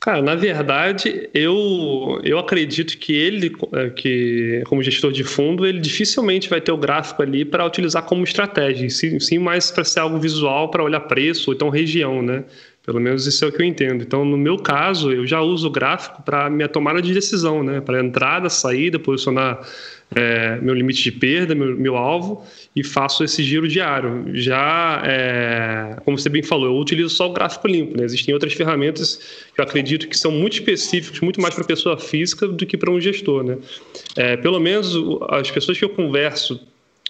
[0.00, 5.78] Cara, na verdade, eu, eu acredito que ele, é, que como gestor de fundo, ele
[5.78, 10.00] dificilmente vai ter o gráfico ali para utilizar como estratégia, sim, sim mais para ser
[10.00, 12.44] algo visual, para olhar preço ou então região, né?
[12.84, 14.02] Pelo menos isso é o que eu entendo.
[14.02, 17.80] Então, no meu caso, eu já uso o gráfico para minha tomada de decisão, né?
[17.80, 19.60] Para entrada, saída, posicionar
[20.14, 22.44] é, meu limite de perda, meu, meu, alvo,
[22.74, 24.24] e faço esse giro diário.
[24.34, 27.96] Já, é, como você bem falou, eu utilizo só o gráfico limpo.
[27.96, 28.04] Né?
[28.04, 29.16] Existem outras ferramentas
[29.54, 32.90] que eu acredito que são muito específicas, muito mais para pessoa física do que para
[32.90, 33.44] um gestor.
[33.44, 33.58] Né?
[34.16, 34.94] É, pelo menos
[35.30, 36.60] as pessoas que eu converso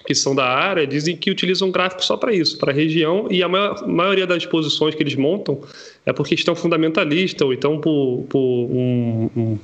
[0.07, 3.49] que são da área dizem que utilizam gráfico só para isso, para região, e a
[3.49, 5.61] maior, maioria das posições que eles montam
[6.07, 9.59] é por questão fundamentalista ou então por, por, um, um,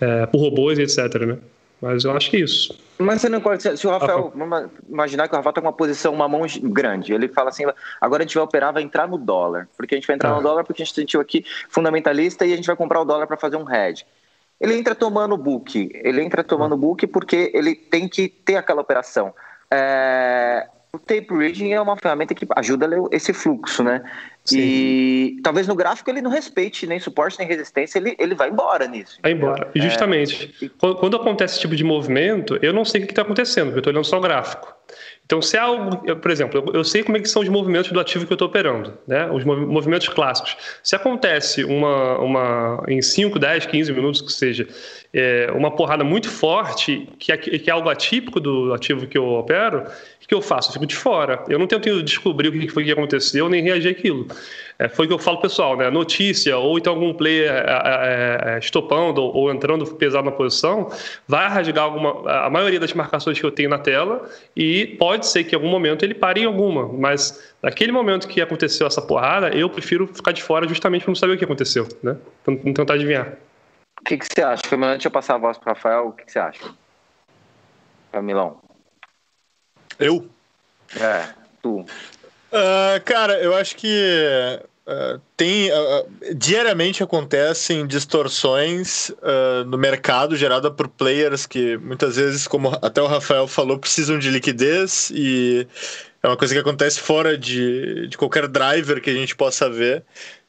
[0.00, 1.26] é, por robôs, etc.
[1.26, 1.38] Né?
[1.84, 2.74] Mas eu acho que é isso.
[2.98, 3.62] Mas você não pode.
[3.62, 4.32] Se o Rafael.
[4.34, 7.12] Vamos imaginar que o Rafael está com uma posição, uma mão grande.
[7.12, 7.64] Ele fala assim:
[8.00, 9.68] agora a gente vai operar, vai entrar no dólar.
[9.76, 10.36] Porque a gente vai entrar ah.
[10.36, 13.26] no dólar porque a gente sentiu aqui fundamentalista e a gente vai comprar o dólar
[13.26, 14.06] para fazer um hedge.
[14.58, 15.90] Ele entra tomando book.
[15.92, 19.34] Ele entra tomando book porque ele tem que ter aquela operação.
[19.70, 24.02] É, o tape reading é uma ferramenta que ajuda a ler esse fluxo, né?
[24.44, 24.58] Sim.
[24.58, 28.86] E talvez no gráfico ele não respeite nem suporte nem resistência, ele, ele vai embora
[28.86, 29.18] nisso.
[29.22, 29.70] Vai embora.
[29.74, 30.68] E justamente, é...
[30.78, 33.80] quando, acontece esse tipo de movimento, eu não sei o que está acontecendo, porque eu
[33.80, 34.74] estou olhando só o gráfico.
[35.24, 37.98] Então, se é algo, por exemplo, eu, sei como é que são os movimentos do
[37.98, 39.30] ativo que eu estou operando, né?
[39.30, 40.54] os movimentos clássicos.
[40.82, 44.68] Se acontece uma, uma em 5, 10, 15 minutos que seja,
[45.14, 49.26] é, uma porrada muito forte, que é, que é algo atípico do ativo que eu
[49.26, 49.84] opero,
[50.24, 50.70] o que eu faço?
[50.70, 51.44] Eu fico de fora.
[51.48, 54.26] Eu não tento descobrir o que foi que aconteceu, nem reagir àquilo.
[54.78, 55.90] É, foi o que eu falo pessoal, né?
[55.90, 60.90] Notícia, ou então algum player é, é, é, estopando ou, entrando pesado na posição,
[61.28, 65.44] vai rasgar alguma, a maioria das marcações que eu tenho na tela e pode ser
[65.44, 69.50] que em algum momento ele pare em alguma, mas naquele momento que aconteceu essa porrada,
[69.50, 72.16] eu prefiro ficar de fora justamente para não saber o que aconteceu, né?
[72.46, 73.34] Não tentar adivinhar.
[74.00, 74.62] O que, que você acha?
[74.76, 76.08] Deixa eu passar a voz para o Rafael.
[76.08, 76.74] O que, que você acha?
[78.10, 78.58] Camilão.
[79.98, 80.28] Eu?
[80.96, 81.28] É,
[81.62, 81.80] tu.
[81.80, 89.10] Uh, cara, eu acho que uh, tem uh, diariamente acontecem distorções
[89.66, 94.30] no mercado gerada por players que muitas vezes, como até o Rafael falou, precisam de
[94.30, 95.66] liquidez e
[96.22, 100.02] é uma coisa que acontece fora de, de qualquer driver que a gente possa ver.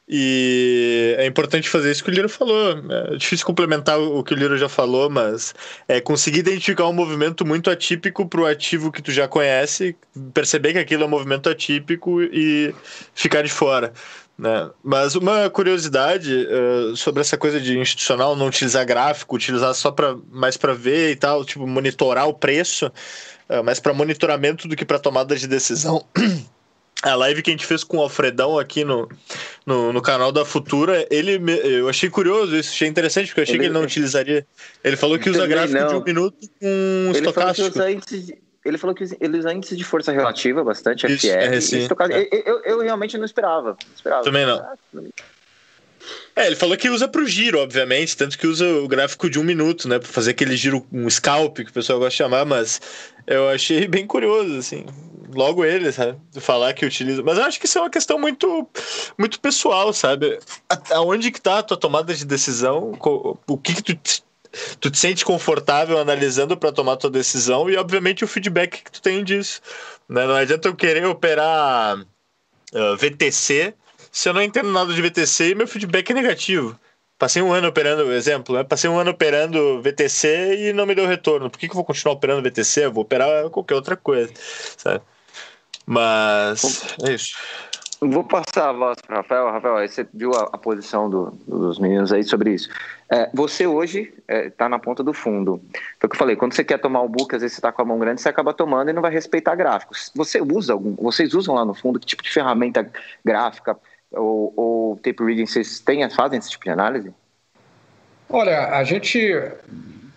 [0.08, 2.78] E é importante fazer isso que o Liro falou.
[3.12, 5.52] É difícil complementar o que o Liro já falou, mas
[5.88, 9.96] é conseguir identificar um movimento muito atípico para o ativo que tu já conhece,
[10.32, 12.72] perceber que aquilo é um movimento atípico e
[13.14, 13.92] ficar de fora.
[14.38, 14.70] Né?
[14.84, 20.16] Mas uma curiosidade uh, sobre essa coisa de institucional não utilizar gráfico, utilizar só para
[20.30, 22.92] mais para ver e tal, tipo monitorar o preço,
[23.48, 26.04] uh, mais para monitoramento do que para tomada de decisão.
[27.10, 29.08] a live que a gente fez com o Alfredão aqui no,
[29.64, 33.54] no, no, canal da Futura, ele eu achei curioso isso, achei interessante, porque eu achei
[33.54, 34.46] ele, que ele não utilizaria.
[34.82, 35.88] Ele falou que usa gráfico não.
[35.88, 37.72] de um minuto com ele estocástico.
[37.72, 42.12] Falou índice, ele falou que ele usa índice de força relativa bastante, isso, FR.
[42.12, 42.26] É, é.
[42.32, 43.70] eu, eu, eu, realmente não esperava.
[43.70, 44.24] Não esperava.
[44.24, 44.64] Também não.
[46.34, 49.38] É, ele falou que usa para o giro, obviamente, tanto que usa o gráfico de
[49.38, 52.44] um minuto, né, para fazer aquele giro, um scalp que o pessoal gosta de chamar,
[52.44, 52.80] mas
[53.26, 54.84] eu achei bem curioso, assim
[55.34, 56.18] logo ele, sabe?
[56.40, 57.22] Falar que utiliza.
[57.22, 58.68] Mas eu acho que isso é uma questão muito,
[59.18, 60.38] muito pessoal, sabe?
[60.90, 62.92] Aonde que tá a tua tomada de decisão?
[63.46, 64.22] O que, que tu,
[64.80, 69.02] tu te sente confortável analisando para tomar tua decisão e, obviamente, o feedback que tu
[69.02, 69.60] tem disso.
[70.08, 70.26] Né?
[70.26, 72.06] Não adianta eu querer operar uh,
[72.74, 73.74] ah, VTC
[74.10, 76.78] se eu não entendo nada de VTC e meu feedback é negativo.
[77.18, 78.62] Passei um ano operando, exemplo, né?
[78.62, 81.48] Passei um ano operando VTC e não me deu retorno.
[81.48, 82.84] Por que, que eu vou continuar operando VTC?
[82.84, 84.30] Eu vou operar qualquer outra coisa,
[84.76, 85.00] sabe?
[85.86, 87.36] Mas é isso.
[87.98, 89.50] Vou passar a voz para o Rafael.
[89.50, 92.68] Rafael, você viu a, a posição do, dos meninos aí sobre isso.
[93.10, 95.58] É, você hoje está é, na ponta do fundo.
[95.98, 97.72] Foi o que eu falei, quando você quer tomar o book, às vezes você está
[97.72, 100.12] com a mão grande, você acaba tomando e não vai respeitar gráficos.
[100.14, 102.90] Você usa algum, vocês usam lá no fundo que tipo de ferramenta
[103.24, 103.78] gráfica
[104.12, 107.12] ou, ou tape reading vocês têm, fazem esse tipo de análise?
[108.28, 109.32] Olha, a gente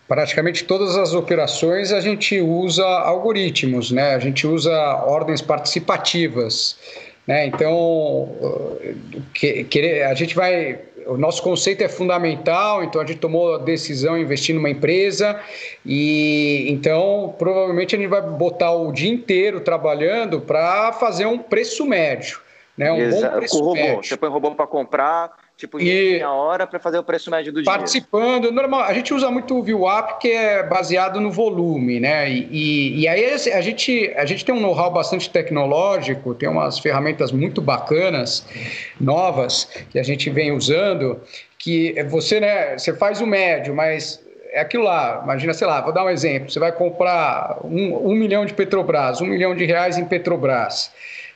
[0.07, 4.15] praticamente todas as operações a gente usa algoritmos, né?
[4.15, 4.73] A gente usa
[5.05, 6.77] ordens participativas,
[7.27, 7.45] né?
[7.45, 8.35] Então,
[9.33, 14.15] que, a gente vai o nosso conceito é fundamental, então a gente tomou a decisão
[14.15, 15.39] de investir numa empresa
[15.85, 21.85] e então provavelmente a gente vai botar o dia inteiro trabalhando para fazer um preço
[21.85, 22.39] médio,
[22.79, 22.91] né?
[22.93, 23.33] Um Exato.
[23.33, 23.73] bom preço Com robô.
[23.75, 24.03] Médio.
[24.03, 27.61] Você põe robô para comprar Tipo, e a hora para fazer o preço médio do
[27.65, 28.51] participando, dia.
[28.51, 28.79] normal.
[28.83, 32.29] A gente usa muito o ViewUp, que é baseado no volume, né?
[32.29, 36.79] E, e, e aí a gente, a gente tem um know-how bastante tecnológico, tem umas
[36.79, 38.47] ferramentas muito bacanas,
[39.01, 41.19] novas, que a gente vem usando,
[41.57, 45.91] que você, né, você faz o médio, mas é aquilo lá, imagina, sei lá, vou
[45.91, 49.97] dar um exemplo, você vai comprar um, um milhão de Petrobras, um milhão de reais
[49.97, 50.89] em Petrobras.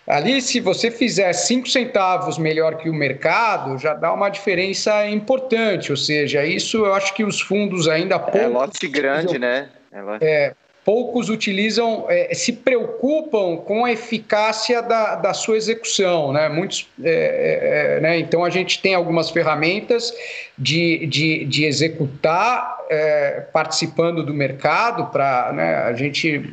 [0.07, 5.91] Ali, se você fizer 5 centavos melhor que o mercado, já dá uma diferença importante.
[5.91, 8.41] Ou seja, isso eu acho que os fundos ainda poucos.
[8.41, 9.69] É lote grande, né?
[9.91, 10.25] É, lote...
[10.25, 16.49] é, poucos utilizam, é, se preocupam com a eficácia da, da sua execução, né?
[16.49, 18.19] Muitos, é, é, é né?
[18.19, 20.13] Então a gente tem algumas ferramentas
[20.57, 26.43] de, de, de executar é, participando do mercado para né, a gente,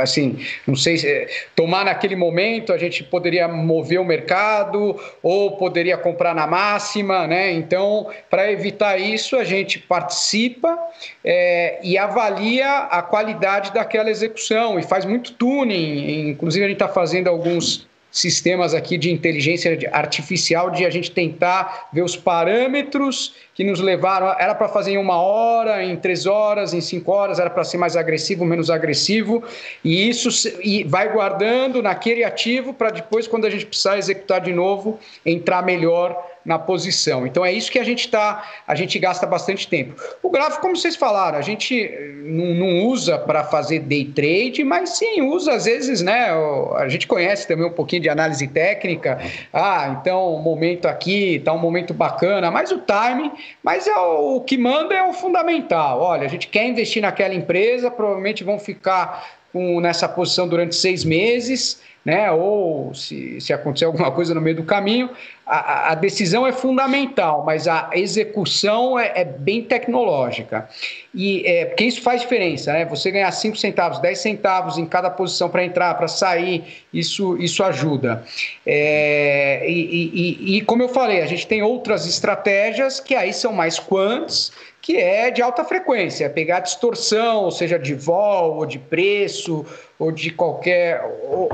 [0.00, 5.96] assim, não sei se tomar naquele momento a gente poderia mover o mercado ou poderia
[5.96, 7.52] comprar na máxima, né?
[7.52, 10.78] Então, para evitar isso, a gente participa
[11.24, 16.30] é, e avalia a qualidade daquela execução e faz muito tuning.
[16.30, 17.86] Inclusive, a gente está fazendo alguns
[18.18, 24.34] sistemas aqui de inteligência artificial de a gente tentar ver os parâmetros que nos levaram.
[24.38, 27.76] Era para fazer em uma hora, em três horas, em cinco horas, era para ser
[27.76, 29.44] mais agressivo, menos agressivo,
[29.84, 30.30] e isso
[30.62, 35.62] e vai guardando naquele ativo para depois, quando a gente precisar executar de novo, entrar
[35.62, 37.26] melhor na posição.
[37.26, 40.00] Então é isso que a gente está, a gente gasta bastante tempo.
[40.22, 44.62] O gráfico, como vocês falaram, a gente eh, não, não usa para fazer day trade,
[44.62, 46.30] mas sim usa às vezes, né?
[46.76, 49.18] A gente conhece também um pouquinho de análise técnica.
[49.52, 53.32] Ah, então momento aqui está um momento bacana, mas o time,
[53.62, 56.00] mas é o, o que manda é o fundamental.
[56.00, 61.04] Olha, a gente quer investir naquela empresa, provavelmente vão ficar com, nessa posição durante seis
[61.04, 62.30] meses né?
[62.30, 65.10] ou se, se acontecer alguma coisa no meio do caminho,
[65.44, 70.68] a, a decisão é fundamental, mas a execução é, é bem tecnológica.
[71.12, 72.84] E é, porque isso faz diferença, né?
[72.84, 77.64] Você ganhar 5 centavos, 10 centavos em cada posição para entrar, para sair, isso, isso
[77.64, 78.22] ajuda.
[78.64, 83.52] É, e, e, e, como eu falei, a gente tem outras estratégias que aí são
[83.52, 84.52] mais quantos,
[84.86, 89.66] que é de alta frequência, é pegar distorção, seja de vol ou de preço
[89.98, 91.02] ou de qualquer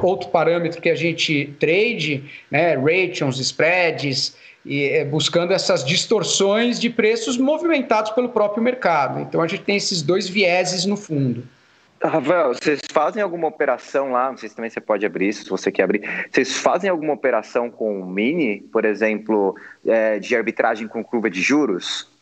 [0.02, 6.90] outro parâmetro que a gente trade, né, rations, spreads, e é, buscando essas distorções de
[6.90, 9.20] preços movimentados pelo próprio mercado.
[9.20, 11.42] Então a gente tem esses dois vieses no fundo.
[12.04, 14.30] Rafael, vocês fazem alguma operação lá?
[14.30, 16.02] Não sei se também você pode abrir isso, se você quer abrir.
[16.30, 22.12] Vocês fazem alguma operação com mini, por exemplo, é, de arbitragem com curva de juros?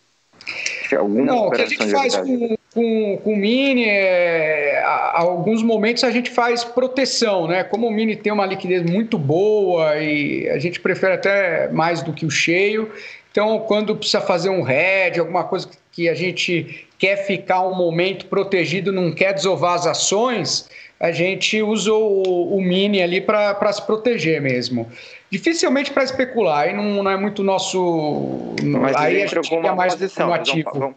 [0.97, 5.63] Alguma Não, o que a gente faz com, com, com o Mini, é, a, alguns
[5.63, 7.65] momentos a gente faz proteção, né?
[7.65, 12.13] Como o Mini tem uma liquidez muito boa e a gente prefere até mais do
[12.13, 12.91] que o cheio,
[13.31, 18.27] então quando precisa fazer um head, alguma coisa que a gente quer ficar um momento
[18.27, 23.83] protegido, não quer desovar as ações, a gente usa o, o Mini ali para se
[23.83, 24.87] proteger mesmo
[25.31, 28.55] dificilmente para especular, aí não, não, é muito nosso.
[28.63, 30.71] Mas aí a gente fica mais posição, no ativo.
[30.75, 30.95] Vão,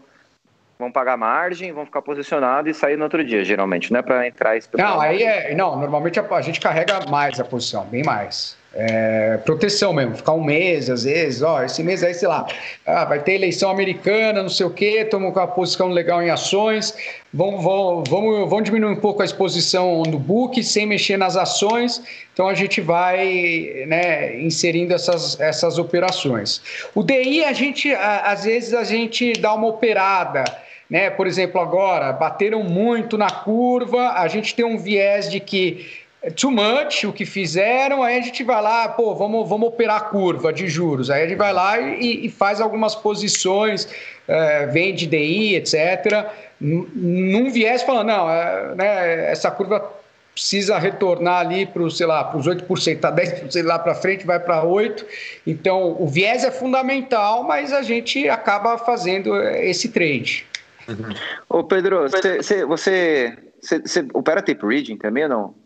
[0.79, 4.27] vão, pagar margem, vão ficar posicionados e sair no outro dia, geralmente, não é para
[4.27, 4.93] entrar e especular.
[4.93, 5.53] Não, aí é.
[5.53, 8.57] Não, normalmente a, a gente carrega mais a posição, bem mais.
[8.75, 12.47] É, proteção mesmo, ficar um mês, às vezes, ó, esse mês aí, sei lá,
[12.83, 16.31] ah, vai ter eleição americana, não sei o quê, estamos com a posição legal em
[16.31, 16.91] ações,
[17.31, 22.01] vamos, vamos, vamos, vamos diminuir um pouco a exposição no book, sem mexer nas ações,
[22.33, 26.59] então a gente vai né, inserindo essas, essas operações.
[26.95, 30.45] O DI, a gente, às vezes, a gente dá uma operada,
[30.89, 31.09] né?
[31.09, 36.51] Por exemplo, agora, bateram muito na curva, a gente tem um viés de que too
[36.51, 40.53] much o que fizeram, aí a gente vai lá, pô, vamos, vamos operar a curva
[40.53, 41.09] de juros.
[41.09, 43.87] Aí a gente vai lá e, e faz algumas posições,
[44.27, 46.25] é, vende DI, etc.
[46.59, 49.91] Num viés falando, não, é, né, essa curva
[50.33, 54.39] precisa retornar ali para sei lá, para os 8%, tá 10% lá para frente, vai
[54.39, 55.05] para 8%.
[55.45, 60.45] Então, o viés é fundamental, mas a gente acaba fazendo esse trade.
[60.87, 61.13] Uhum.
[61.49, 65.62] Ô Pedro, você, você, você opera tape reading também ou não?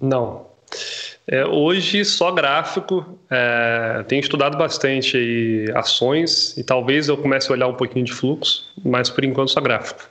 [0.00, 0.46] Não.
[1.26, 3.18] É, hoje só gráfico.
[3.30, 8.12] É, tenho estudado bastante aí ações e talvez eu comece a olhar um pouquinho de
[8.12, 10.08] fluxo, mas por enquanto só gráfico.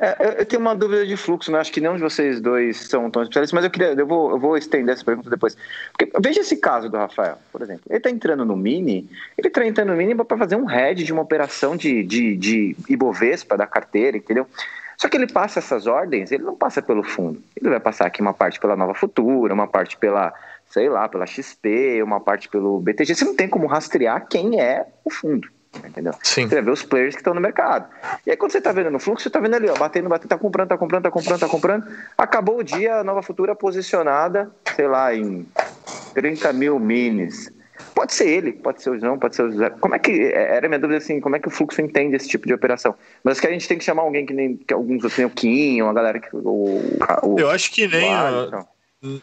[0.00, 1.58] É, eu tenho uma dúvida de fluxo, né?
[1.58, 4.38] acho que nenhum de vocês dois são tão especialistas, mas eu queria, eu vou, eu
[4.38, 5.56] vou estender essa pergunta depois.
[5.96, 7.82] Porque, veja esse caso do Rafael, por exemplo.
[7.88, 11.12] Ele está entrando no Mini, ele está entrando no Mini para fazer um head de
[11.12, 14.46] uma operação de, de, de Ibovespa da carteira, entendeu?
[14.96, 17.42] Só que ele passa essas ordens, ele não passa pelo fundo.
[17.54, 20.32] Ele vai passar aqui uma parte pela Nova Futura, uma parte pela,
[20.70, 23.14] sei lá, pela XP, uma parte pelo BTG.
[23.14, 25.48] Você não tem como rastrear quem é o fundo.
[25.84, 26.14] Entendeu?
[26.22, 26.48] Sim.
[26.48, 27.86] Você vai ver os players que estão no mercado.
[28.26, 30.28] E aí, quando você está vendo no fluxo, você está vendo ali, ó, batendo, batendo,
[30.28, 31.86] tá comprando, tá comprando, tá comprando, tá comprando.
[32.16, 35.46] Acabou o dia, a Nova Futura posicionada, sei lá, em
[36.14, 37.52] 30 mil minis.
[37.94, 39.70] Pode ser ele, pode ser o João, pode ser o José.
[39.70, 40.10] Como é que.
[40.10, 42.94] É, era minha dúvida assim, como é que o fluxo entende esse tipo de operação?
[43.22, 45.30] Mas que a gente tem que chamar alguém que nem que alguns outros, nem o
[45.30, 46.28] Kim, uma galera que.
[46.32, 46.80] O,
[47.22, 48.10] o, Eu acho que nem.
[48.14, 48.68] O, então.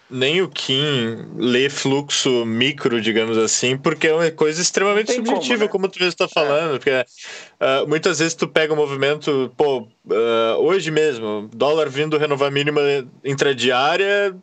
[0.10, 5.86] nem o Kim lê fluxo micro, digamos assim, porque é uma coisa extremamente subjetiva, como,
[5.86, 5.90] né?
[5.90, 6.76] como tu está falando.
[6.76, 6.78] É.
[6.78, 12.18] Porque uh, muitas vezes tu pega o um movimento, pô, uh, hoje mesmo, dólar vindo
[12.18, 12.82] renovar mínima
[13.24, 14.36] intradiária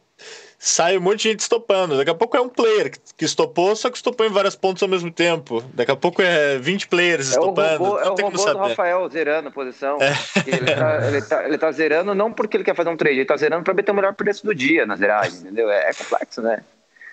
[0.63, 1.97] sai um monte de gente estopando.
[1.97, 4.89] Daqui a pouco é um player que estopou, só que estopou em vários pontos ao
[4.91, 5.65] mesmo tempo.
[5.73, 7.83] Daqui a pouco é 20 players é estopando.
[7.83, 9.97] O robô, é o robô do Rafael zerando a posição.
[10.03, 10.13] É.
[10.47, 13.25] Ele, tá, ele, tá, ele tá zerando não porque ele quer fazer um trade, ele
[13.25, 15.71] tá zerando para meter o melhor preço do dia na zeragem, entendeu?
[15.71, 16.63] É, é complexo, né?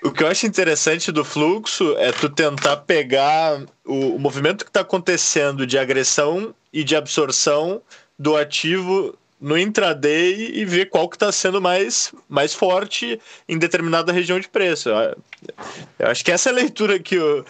[0.03, 4.69] O que eu acho interessante do fluxo é tu tentar pegar o, o movimento que
[4.69, 7.81] está acontecendo de agressão e de absorção
[8.19, 14.11] do ativo no intraday e ver qual que está sendo mais, mais forte em determinada
[14.11, 14.89] região de preço.
[14.89, 17.45] Eu acho que essa é a leitura que eu,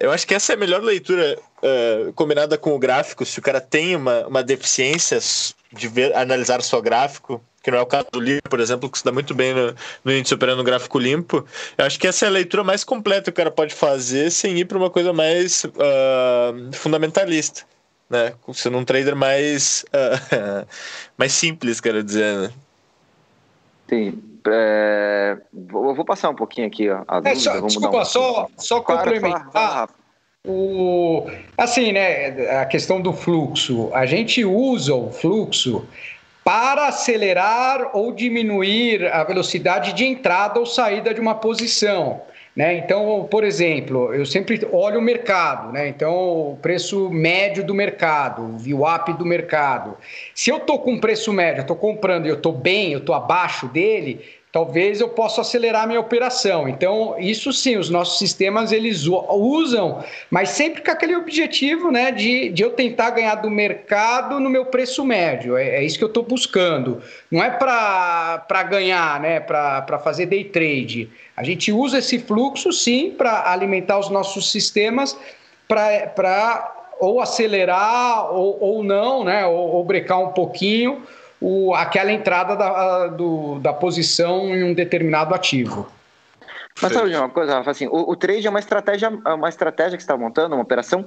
[0.00, 3.24] eu acho que essa é a melhor leitura uh, combinada com o gráfico.
[3.24, 5.18] Se o cara tem uma, uma deficiência
[5.72, 8.98] de ver, analisar só gráfico, que não é o caso do livro, por exemplo, que
[8.98, 11.44] se dá muito bem no, no índice operando gráfico limpo,
[11.76, 14.58] eu acho que essa é a leitura mais completa que o cara pode fazer sem
[14.58, 17.66] ir para uma coisa mais uh, fundamentalista
[18.08, 18.32] né?
[18.52, 20.66] Sendo um trader mais, uh,
[21.16, 22.50] mais simples, quero dizer, né?
[23.88, 24.22] Sim.
[24.46, 27.02] É, vou, vou passar um pouquinho aqui, ó.
[27.06, 28.04] A é, só, desculpa, um...
[28.04, 29.88] só, só complementar.
[30.46, 33.90] O, assim, né, a questão do fluxo.
[33.92, 35.86] A gente usa o fluxo
[36.44, 42.22] para acelerar ou diminuir a velocidade de entrada ou saída de uma posição.
[42.58, 42.76] Né?
[42.78, 45.86] Então, por exemplo, eu sempre olho o mercado, né?
[45.86, 49.96] então o preço médio do mercado, o VWAP do mercado.
[50.34, 53.68] Se eu estou com preço médio, estou comprando e eu estou bem, eu estou abaixo
[53.68, 56.68] dele, talvez eu possa acelerar minha operação.
[56.68, 62.48] Então, isso sim, os nossos sistemas eles usam, mas sempre com aquele objetivo né, de,
[62.48, 65.56] de eu tentar ganhar do mercado no meu preço médio.
[65.56, 67.02] É, é isso que eu estou buscando.
[67.30, 71.10] Não é para ganhar, né, para fazer day trade.
[71.36, 75.16] A gente usa esse fluxo sim para alimentar os nossos sistemas
[75.68, 81.06] para ou acelerar ou, ou não, né, ou, ou brecar um pouquinho
[81.40, 85.88] o, aquela entrada da, do, da posição em um determinado ativo.
[86.80, 87.70] Mas sabe uma coisa, Rafa?
[87.70, 90.62] Assim, o, o trade é uma estratégia, é uma estratégia que você está montando, uma
[90.62, 91.06] operação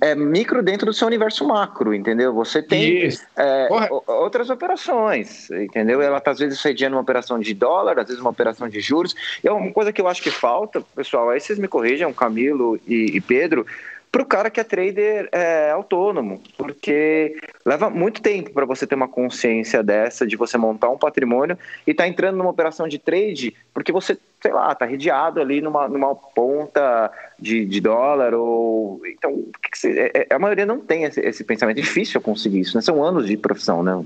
[0.00, 2.32] é, micro dentro do seu universo macro, entendeu?
[2.34, 3.68] Você tem é,
[4.06, 6.00] outras operações, entendeu?
[6.00, 9.14] Ela está às vezes sediando uma operação de dólar, às vezes uma operação de juros.
[9.42, 12.78] E é uma coisa que eu acho que falta, pessoal, aí vocês me corrijam, Camilo
[12.86, 13.66] e, e Pedro,
[14.12, 17.34] para o cara que é trader é, autônomo, porque
[17.64, 21.94] leva muito tempo para você ter uma consciência dessa, de você montar um patrimônio e
[21.94, 26.14] tá entrando numa operação de trade, porque você, sei lá, tá redeado ali numa, numa
[26.14, 29.00] ponta de, de dólar, ou.
[29.06, 31.78] Então, você, é, é, a maioria não tem esse, esse pensamento.
[31.78, 32.82] É difícil conseguir isso, né?
[32.82, 34.04] São anos de profissão, né?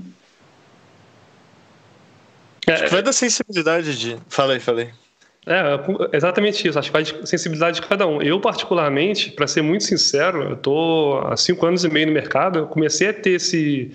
[2.65, 4.17] É, vai da sensibilidade de.
[4.29, 4.89] Falei, falei.
[5.47, 6.77] É, exatamente isso.
[6.77, 8.21] Acho que faz sensibilidade de cada um.
[8.21, 12.59] Eu, particularmente, para ser muito sincero, eu estou há cinco anos e meio no mercado.
[12.59, 13.91] Eu comecei a ter esse,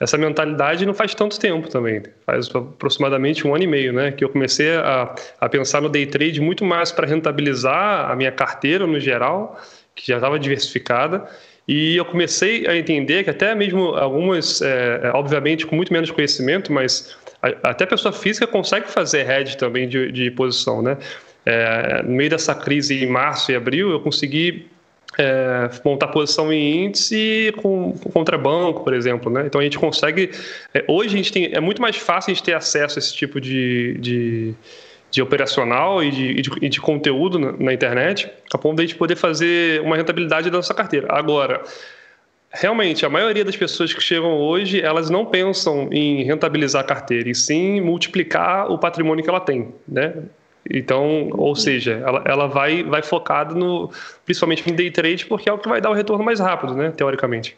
[0.00, 2.02] essa mentalidade não faz tanto tempo também.
[2.24, 4.12] Faz aproximadamente um ano e meio, né?
[4.12, 8.32] Que eu comecei a, a pensar no day trade muito mais para rentabilizar a minha
[8.32, 9.60] carteira no geral,
[9.94, 11.28] que já estava diversificada.
[11.66, 16.10] E eu comecei a entender que até mesmo algumas, é, é obviamente, com muito menos
[16.10, 17.16] conhecimento, mas
[17.62, 20.98] até a pessoa física consegue fazer hedge também de, de posição, né?
[21.46, 24.66] É, no meio dessa crise em março e abril, eu consegui
[25.18, 29.44] é, montar posição em índice com, com contra banco, por exemplo, né?
[29.46, 30.30] Então a gente consegue.
[30.72, 33.14] É, hoje a gente tem, é muito mais fácil a gente ter acesso a esse
[33.14, 34.54] tipo de, de,
[35.14, 38.96] de operacional e de, de, de conteúdo na, na, internet, a ponto de a gente
[38.96, 41.06] poder fazer uma rentabilidade da nossa carteira.
[41.08, 41.62] Agora,
[42.50, 47.30] realmente, a maioria das pessoas que chegam hoje, elas não pensam em rentabilizar a carteira,
[47.30, 50.14] e sim multiplicar o patrimônio que ela tem, né?
[50.68, 53.92] Então, ou seja, ela, ela vai, vai focada no,
[54.24, 56.90] principalmente em day trade, porque é o que vai dar o retorno mais rápido, né,
[56.90, 57.56] teoricamente.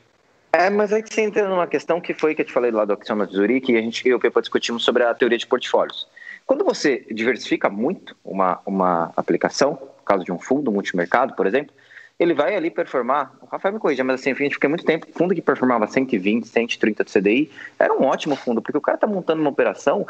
[0.52, 2.92] É, mas aí você entra numa questão que foi que eu te falei lá do
[2.92, 6.06] Axioma de Zurique, e a gente e o Pepa discutimos sobre a teoria de portfólios.
[6.46, 11.74] Quando você diversifica muito uma, uma aplicação, no caso de um fundo multimercado, por exemplo,
[12.18, 13.32] ele vai ali performar.
[13.42, 15.06] O Rafael me corrija, mas assim, a gente fica muito tempo.
[15.12, 19.06] Fundo que performava 120, 130 de CDI era um ótimo fundo, porque o cara está
[19.06, 20.06] montando uma operação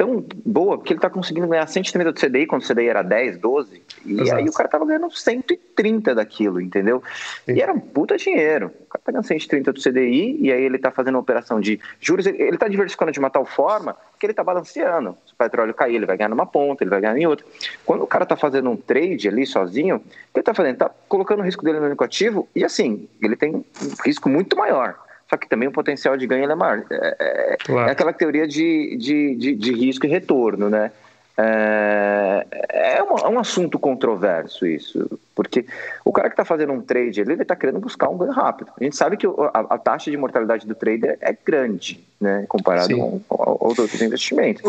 [0.00, 3.36] tão boa, porque ele está conseguindo ganhar 130 do CDI, quando o CDI era 10,
[3.36, 4.38] 12, e Exato.
[4.38, 7.02] aí o cara estava ganhando 130 daquilo, entendeu?
[7.44, 7.52] Sim.
[7.52, 8.68] E era um puta dinheiro.
[8.68, 11.78] O cara tá ganhando 130 do CDI, e aí ele está fazendo uma operação de
[12.00, 15.18] juros, ele está diversificando de uma tal forma que ele está balanceando.
[15.26, 17.44] Se o petróleo cair, ele vai ganhar numa ponta, ele vai ganhar em outra.
[17.84, 20.72] Quando o cara está fazendo um trade ali sozinho, o que ele está fazendo?
[20.76, 23.64] Está colocando o risco dele no único ativo, e assim, ele tem um
[24.02, 24.96] risco muito maior
[25.30, 26.84] só que também o potencial de ganho é maior.
[26.90, 27.88] É, é, claro.
[27.88, 30.90] é aquela teoria de, de, de, de, risco e retorno, né?
[31.38, 35.64] É, é, um, é, um, assunto controverso isso, porque
[36.04, 38.72] o cara que está fazendo um trade ele está querendo buscar um ganho rápido.
[38.78, 42.94] A gente sabe que a, a taxa de mortalidade do trader é grande, né, comparado
[42.94, 44.62] com, aos outros investimentos.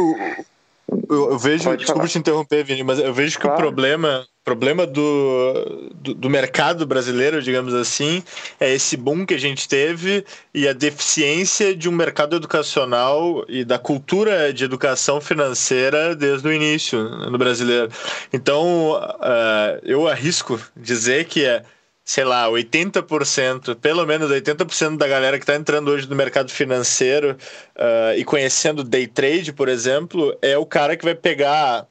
[1.09, 2.09] Eu, eu vejo, Pode desculpa falar.
[2.09, 3.57] te interromper, Vini, mas eu vejo que claro.
[3.57, 8.21] o problema, problema do, do, do, mercado brasileiro, digamos assim,
[8.59, 13.63] é esse boom que a gente teve e a deficiência de um mercado educacional e
[13.63, 17.89] da cultura de educação financeira desde o início no brasileiro.
[18.33, 21.63] Então, uh, eu arrisco dizer que é
[22.03, 27.37] sei lá, 80%, pelo menos 80% da galera que está entrando hoje no mercado financeiro
[27.75, 31.87] uh, e conhecendo day trade, por exemplo, é o cara que vai pegar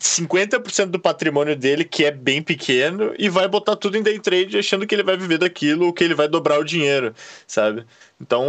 [0.00, 4.58] 50% do patrimônio dele, que é bem pequeno, e vai botar tudo em day trade
[4.58, 7.14] achando que ele vai viver daquilo ou que ele vai dobrar o dinheiro,
[7.46, 7.86] sabe?
[8.20, 8.44] Então,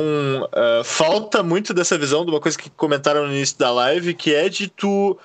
[0.45, 4.33] uh, falta muito dessa visão de uma coisa que comentaram no início da live, que
[4.33, 5.17] é de tu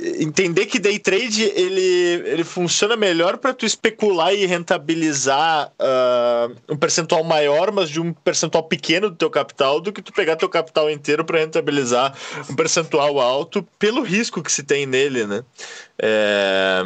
[0.00, 6.76] entender que day trade ele, ele funciona melhor para tu especular e rentabilizar uh, um
[6.76, 10.48] percentual maior, mas de um percentual pequeno do teu capital, do que tu pegar teu
[10.48, 12.16] capital inteiro para rentabilizar
[12.48, 15.44] um percentual alto pelo risco que se tem nele, né?
[15.98, 16.82] É...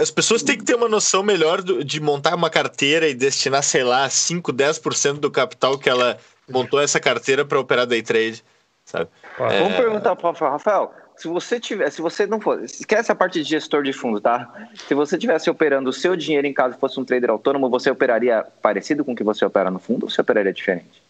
[0.00, 3.84] As pessoas têm que ter uma noção melhor de montar uma carteira e destinar, sei
[3.84, 8.42] lá, 5, 10% do capital que ela montou essa carteira para operar day trade,
[8.84, 9.10] sabe?
[9.38, 9.60] É...
[9.60, 13.42] Vamos perguntar para o Rafael se você tiver, se você não for, esquece a parte
[13.42, 14.68] de gestor de fundo, tá?
[14.88, 17.90] Se você tivesse operando o seu dinheiro em casa e fosse um trader autônomo, você
[17.90, 21.02] operaria parecido com o que você opera no fundo ou você operaria diferente?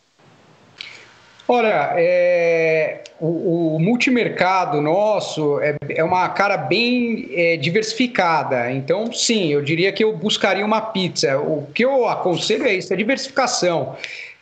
[1.47, 8.73] Olha, é, o, o, multimercado nosso é, é, uma cara bem é, diversificada.
[8.73, 11.39] Então, sim, eu diria que eu buscaria uma pizza.
[11.39, 13.95] O que eu aconselho é isso, é diversificação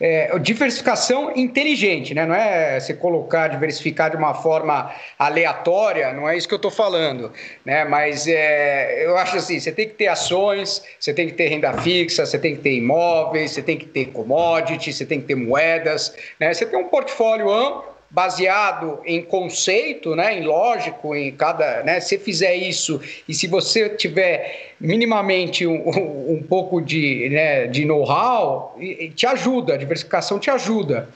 [0.02, 2.26] é, diversificação inteligente, né?
[2.26, 6.72] Não é você colocar, diversificar de uma forma aleatória, não é isso que eu estou
[6.72, 7.32] falando,
[7.64, 7.84] né?
[7.84, 11.72] Mas é, eu acho assim, você tem que ter ações, você tem que ter renda
[11.74, 15.36] fixa, você tem que ter imóveis, você tem que ter commodities, você tem que ter
[15.36, 16.52] moedas, né?
[16.52, 22.18] Você tem um portfólio amplo baseado em conceito, né, em lógico, em cada, né, se
[22.18, 25.88] fizer isso e se você tiver minimamente um,
[26.28, 28.76] um pouco de, né, de know-how,
[29.14, 31.08] te ajuda, a diversificação te ajuda.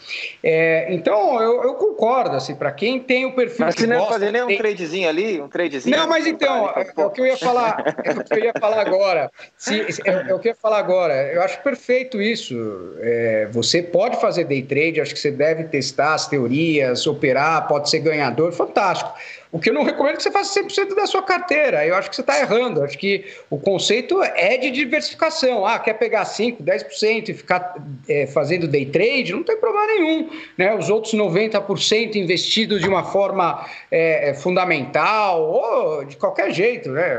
[0.43, 4.07] É, então, eu, eu, concordo, assim, para quem tem o perfil Mas você não ia
[4.07, 4.59] fazer nem um tem...
[4.59, 5.97] tradezinho ali, um tradezinho?
[5.97, 8.53] Não, mas então, é, é, o que eu ia falar, é o que eu ia
[8.59, 12.57] falar agora, se, é, é, o que eu ia falar agora, eu acho perfeito isso,
[13.01, 17.91] é, você pode fazer day trade, acho que você deve testar as teorias, operar, pode
[17.91, 19.13] ser ganhador, fantástico.
[19.57, 21.87] O que eu não recomendo é que você faça 100% da sua carteira.
[21.87, 22.81] Eu acho que você está errando.
[22.81, 25.65] Eu acho que o conceito é de diversificação.
[25.65, 27.75] Ah, quer pegar 5%, 10% e ficar
[28.07, 29.33] é, fazendo day trade?
[29.33, 30.29] Não tem problema nenhum.
[30.59, 30.75] Né?
[30.75, 37.19] Os outros 90% investidos de uma forma é, é, fundamental ou de qualquer jeito, né?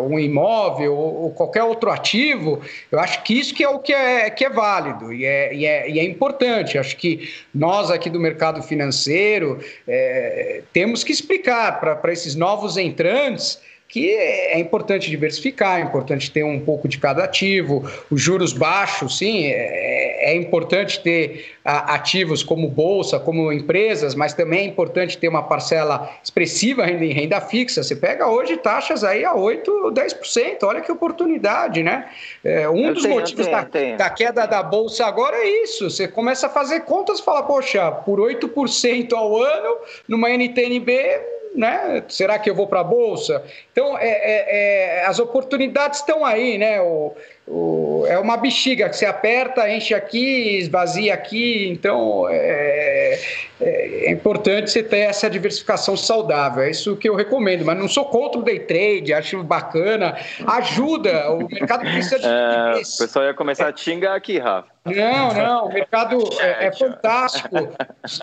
[0.00, 2.60] um imóvel ou, qualquer outro ativo.
[2.90, 5.64] Eu acho que isso que é o que é, que é válido e é, e
[5.64, 6.74] é, e é importante.
[6.74, 12.76] Eu acho que nós aqui do mercado financeiro é, temos que explicar para esses novos
[12.76, 18.52] entrantes que é importante diversificar, é importante ter um pouco de cada ativo, os juros
[18.52, 25.16] baixos, sim, é, é importante ter ativos como bolsa, como empresas, mas também é importante
[25.16, 27.82] ter uma parcela expressiva em renda fixa.
[27.82, 32.10] Você pega hoje taxas aí a 8, 10%, olha que oportunidade, né?
[32.44, 33.96] É, um eu dos tenho, motivos tenho, da, tenho.
[33.96, 37.90] da, queda da bolsa agora é isso, você começa a fazer contas e fala, poxa,
[37.90, 42.04] por 8% ao ano, numa NTNB né?
[42.08, 43.42] Será que eu vou para a bolsa?
[43.72, 46.80] Então, é, é, é, as oportunidades estão aí, né?
[46.80, 47.14] O,
[47.50, 51.68] o, é uma bexiga que você aperta, enche aqui, esvazia aqui.
[51.68, 53.18] Então, é,
[53.60, 56.62] é, é, importante você ter essa diversificação saudável.
[56.62, 57.64] É isso que eu recomendo.
[57.64, 60.16] Mas não sou contra o day trade, acho bacana.
[60.46, 62.28] Ajuda, o mercado precisa de.
[62.38, 64.68] É, o pessoal ia começar a te xingar aqui, Rafa.
[64.84, 67.68] Não, não, o mercado é, é fantástico.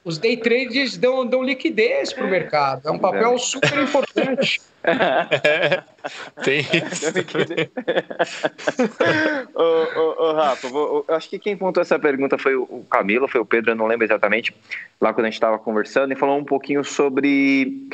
[0.03, 2.87] Os day trades dão, dão liquidez para o mercado.
[2.87, 4.61] É um papel super importante.
[6.43, 7.05] Tem isso.
[9.55, 13.27] ô, ô, ô, Rafa, vou, eu acho que quem pontuou essa pergunta foi o Camilo,
[13.27, 14.55] foi o Pedro, eu não lembro exatamente,
[14.99, 17.87] lá quando a gente estava conversando, e falou um pouquinho sobre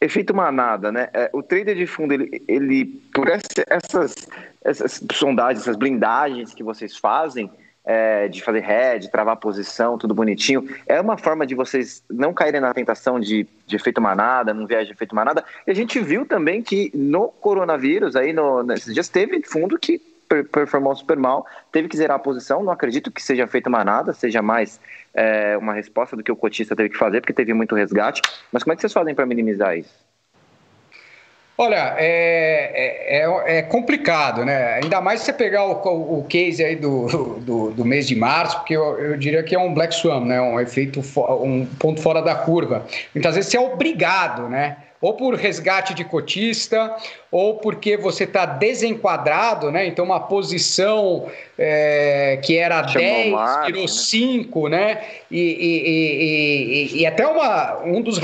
[0.00, 1.08] efeito manada, né?
[1.12, 4.28] É, o trader de fundo, ele, ele por essas,
[4.64, 7.50] essas sondagens, essas blindagens que vocês fazem,
[7.84, 10.68] é, de fazer head, travar posição, tudo bonitinho.
[10.86, 14.88] É uma forma de vocês não caírem na tentação de, de efeito manada, não viagem
[14.88, 15.44] de efeito manada.
[15.66, 20.00] E a gente viu também que no coronavírus, aí no, nesses dias, teve fundo que
[20.50, 22.62] performou super mal, teve que zerar a posição.
[22.62, 24.80] Não acredito que seja feito manada, seja mais
[25.14, 28.22] é, uma resposta do que o cotista teve que fazer, porque teve muito resgate.
[28.50, 30.02] Mas como é que vocês fazem para minimizar isso?
[31.56, 34.80] Olha, é, é, é, complicado, né?
[34.82, 38.56] Ainda mais se você pegar o, o case aí do, do, do, mês de março,
[38.58, 40.40] porque eu, eu, diria que é um black swan, né?
[40.40, 42.86] Um efeito, um ponto fora da curva.
[43.14, 44.78] Muitas vezes você é obrigado, né?
[45.02, 46.96] Ou por resgate de cotista,
[47.28, 49.84] ou porque você está desenquadrado, né?
[49.84, 51.28] Então, uma posição
[51.58, 54.94] é, que era Chamou 10 marca, virou 5, né?
[54.94, 55.04] né?
[55.28, 58.20] E, e, e, e, até uma, um dos.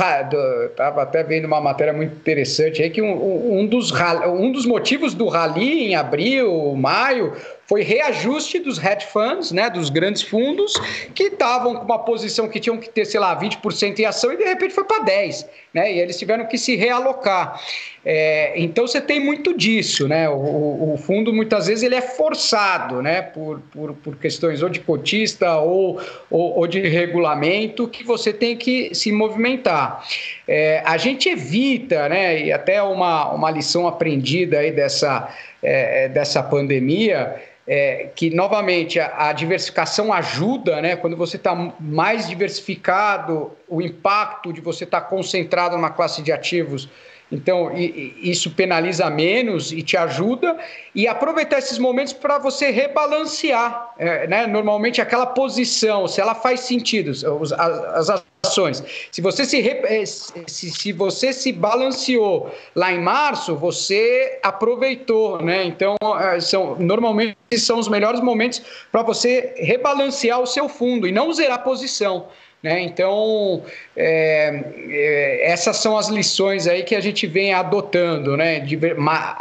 [0.71, 3.91] Estava até vendo uma matéria muito interessante aí, que um, um, dos,
[4.27, 7.35] um dos motivos do rally em abril, maio,
[7.69, 10.73] foi reajuste dos hedge funds, né, dos grandes fundos,
[11.15, 14.39] que estavam com uma posição que tinham que ter, sei lá, 20% em ação e
[14.39, 17.61] de repente foi para 10%, né, e eles tiveram que se realocar.
[18.03, 23.03] É, então você tem muito disso, né, o, o, fundo muitas vezes ele é forçado,
[23.03, 26.01] né, por, por, por questões ou de cotista ou,
[26.31, 30.03] ou, ou, de regulamento que você tem que se movimentar.
[30.49, 35.29] É, a gente evita, né, e até uma, uma lição aprendida aí dessa,
[35.63, 37.37] é, dessa pandemia,
[37.67, 40.97] é, que novamente a, a, diversificação ajuda, né?
[40.97, 46.33] Quando você está mais diversificado, o impacto de você estar tá concentrado numa classe de
[46.33, 46.89] ativos
[47.31, 50.57] então, isso penaliza menos e te ajuda.
[50.95, 53.93] E aproveitar esses momentos para você rebalancear.
[53.99, 54.47] É, né?
[54.47, 58.83] Normalmente, aquela posição, se ela faz sentido, as, ações.
[59.11, 65.43] Se você se, é, se, se, você se balanceou lá em março, você aproveitou.
[65.43, 65.65] Né?
[65.65, 71.13] Então, é, são, normalmente são os melhores momentos para você rebalancear o seu fundo e
[71.13, 72.29] não zerar a posição.
[72.61, 72.81] Né?
[72.81, 73.63] Então,
[73.97, 78.67] é, é, essas são as lições aí que a gente vem adotando, né?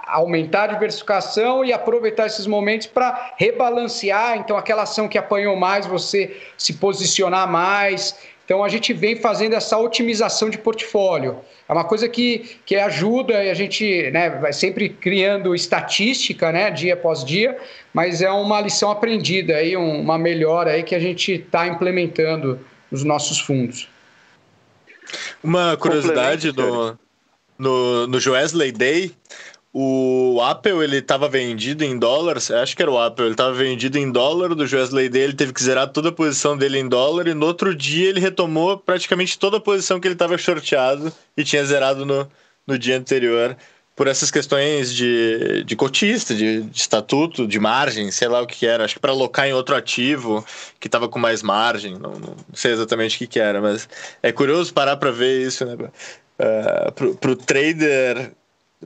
[0.05, 4.37] aumentar a diversificação e aproveitar esses momentos para rebalancear.
[4.37, 8.15] Então, aquela ação que apanhou mais, você se posicionar mais.
[8.45, 11.39] Então, a gente vem fazendo essa otimização de portfólio.
[11.67, 16.69] É uma coisa que, que ajuda e a gente né, vai sempre criando estatística né,
[16.69, 17.57] dia após dia,
[17.91, 22.59] mas é uma lição aprendida, aí, uma melhora aí que a gente está implementando
[22.91, 23.87] os nossos fundos.
[25.43, 26.97] Uma curiosidade no,
[27.57, 29.15] no, no Wesley Day,
[29.73, 33.97] o Apple ele estava vendido em dólares, acho que era o Apple, ele estava vendido
[33.97, 37.27] em dólar, do Wesley Day ele teve que zerar toda a posição dele em dólar
[37.27, 41.43] e no outro dia ele retomou praticamente toda a posição que ele estava shorteado e
[41.43, 42.27] tinha zerado no,
[42.65, 43.55] no dia anterior
[43.97, 48.67] por essas questões de, de cotista, de, de, estatuto, de margem, sei lá o que
[48.67, 48.85] era.
[48.85, 50.45] Acho que para alocar em outro ativo
[50.79, 53.89] que estava com mais margem, não, não, sei exatamente o que, que era, mas
[54.21, 55.73] é curioso parar para ver isso, né?
[55.75, 58.33] Uh, pro, o trader,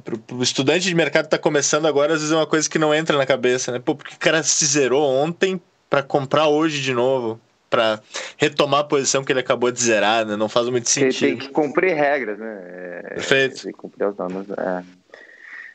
[0.02, 2.80] pro, pro estudante de mercado que está começando agora, às vezes é uma coisa que
[2.80, 3.80] não entra na cabeça, né?
[3.80, 7.38] Pô, porque o cara se zerou ontem para comprar hoje de novo?
[7.70, 8.02] para
[8.38, 10.36] retomar a posição que ele acabou de zerar, né?
[10.36, 11.30] Não faz muito sentido.
[11.30, 12.62] Tem que cumprir regras, né?
[12.66, 13.64] É, Perfeito.
[13.64, 14.46] Tem que cumprir os danos.
[14.50, 14.84] É.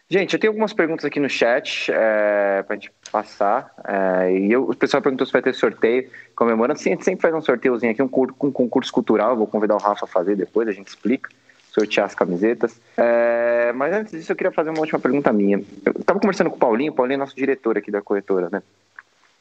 [0.08, 3.74] Gente, eu tenho algumas perguntas aqui no chat é, para a gente passar.
[3.84, 6.78] É, e eu, o pessoal perguntou se vai ter sorteio comemorando.
[6.78, 9.36] Sim, a gente sempre faz um sorteiozinho aqui, um, um concurso cultural.
[9.36, 11.28] Vou convidar o Rafa a fazer depois, a gente explica,
[11.72, 12.80] sortear as camisetas.
[12.96, 15.60] É, mas antes disso, eu queria fazer uma última pergunta minha.
[15.84, 18.62] Eu estava conversando com o Paulinho, o Paulinho é nosso diretor aqui da corretora, né?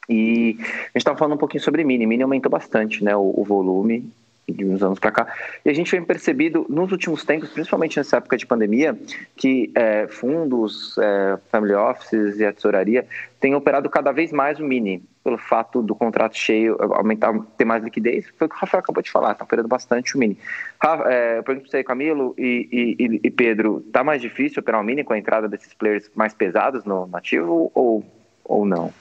[0.08, 2.06] E a gente estava falando um pouquinho sobre Mini.
[2.06, 4.12] Mini aumentou bastante né, o, o volume
[4.48, 5.26] de uns anos para cá.
[5.64, 8.96] E a gente vem percebido nos últimos tempos, principalmente nessa época de pandemia,
[9.36, 13.06] que é, fundos, é, family offices e a tesouraria
[13.40, 17.82] têm operado cada vez mais o mini, pelo fato do contrato cheio aumentar, ter mais
[17.82, 18.32] liquidez.
[18.38, 20.38] Foi o que o Rafael acabou de falar, está operando bastante o mini.
[20.80, 24.80] Rafa, é, eu pergunto para você, Camilo e, e, e Pedro, está mais difícil operar
[24.80, 28.04] o mini com a entrada desses players mais pesados no nativo ou,
[28.44, 28.92] ou não?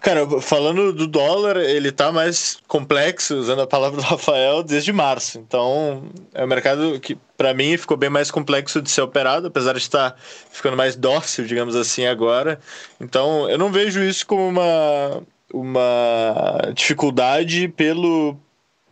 [0.00, 5.38] Cara, falando do dólar, ele tá mais complexo, usando a palavra do Rafael, desde março.
[5.38, 9.74] Então, é um mercado que, para mim, ficou bem mais complexo de ser operado, apesar
[9.74, 10.16] de estar
[10.50, 12.58] ficando mais dócil, digamos assim, agora.
[12.98, 15.22] Então, eu não vejo isso como uma,
[15.52, 18.38] uma dificuldade pelo,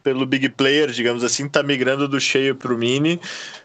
[0.03, 3.19] pelo big player, digamos assim, tá migrando do cheio para o mini,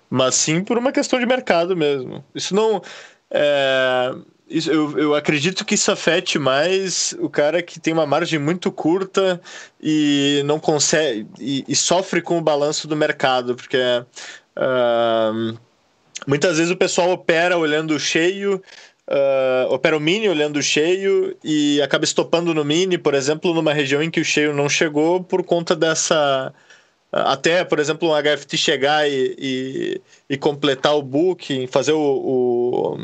[0.10, 2.24] mas sim por uma questão de mercado mesmo.
[2.34, 2.82] Isso não.
[3.30, 4.14] É,
[4.50, 8.72] isso, eu, eu acredito que isso afete mais o cara que tem uma margem muito
[8.72, 9.42] curta
[9.82, 15.58] e não consegue e, e sofre com o balanço do mercado, porque uh,
[16.28, 18.62] muitas vezes o pessoal opera olhando cheio.
[19.06, 23.74] Uh, opera o mini olhando o cheio e acaba estopando no mini, por exemplo, numa
[23.74, 26.54] região em que o cheio não chegou por conta dessa.
[27.12, 32.98] Até, por exemplo, um HFT chegar e, e, e completar o book, fazer o, o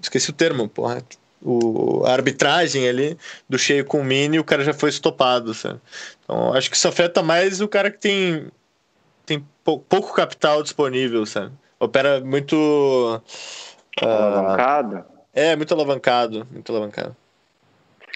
[0.00, 1.02] esqueci o termo, porra.
[1.42, 3.16] O, a arbitragem ali
[3.48, 5.80] do cheio com o mini, o cara já foi estopado, sabe?
[6.22, 8.50] Então, acho que isso afeta mais o cara que tem
[9.24, 11.52] tem pouco capital disponível, sabe?
[11.78, 13.22] Opera muito.
[14.02, 15.04] Uh, alavancado?
[15.32, 17.16] É, muito alavancado, muito alavancado.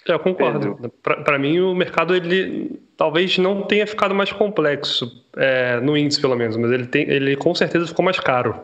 [0.07, 0.93] Eu concordo.
[1.03, 6.37] Para mim, o mercado ele talvez não tenha ficado mais complexo é, no índice, pelo
[6.37, 8.55] menos, mas ele, tem, ele com certeza ficou mais caro.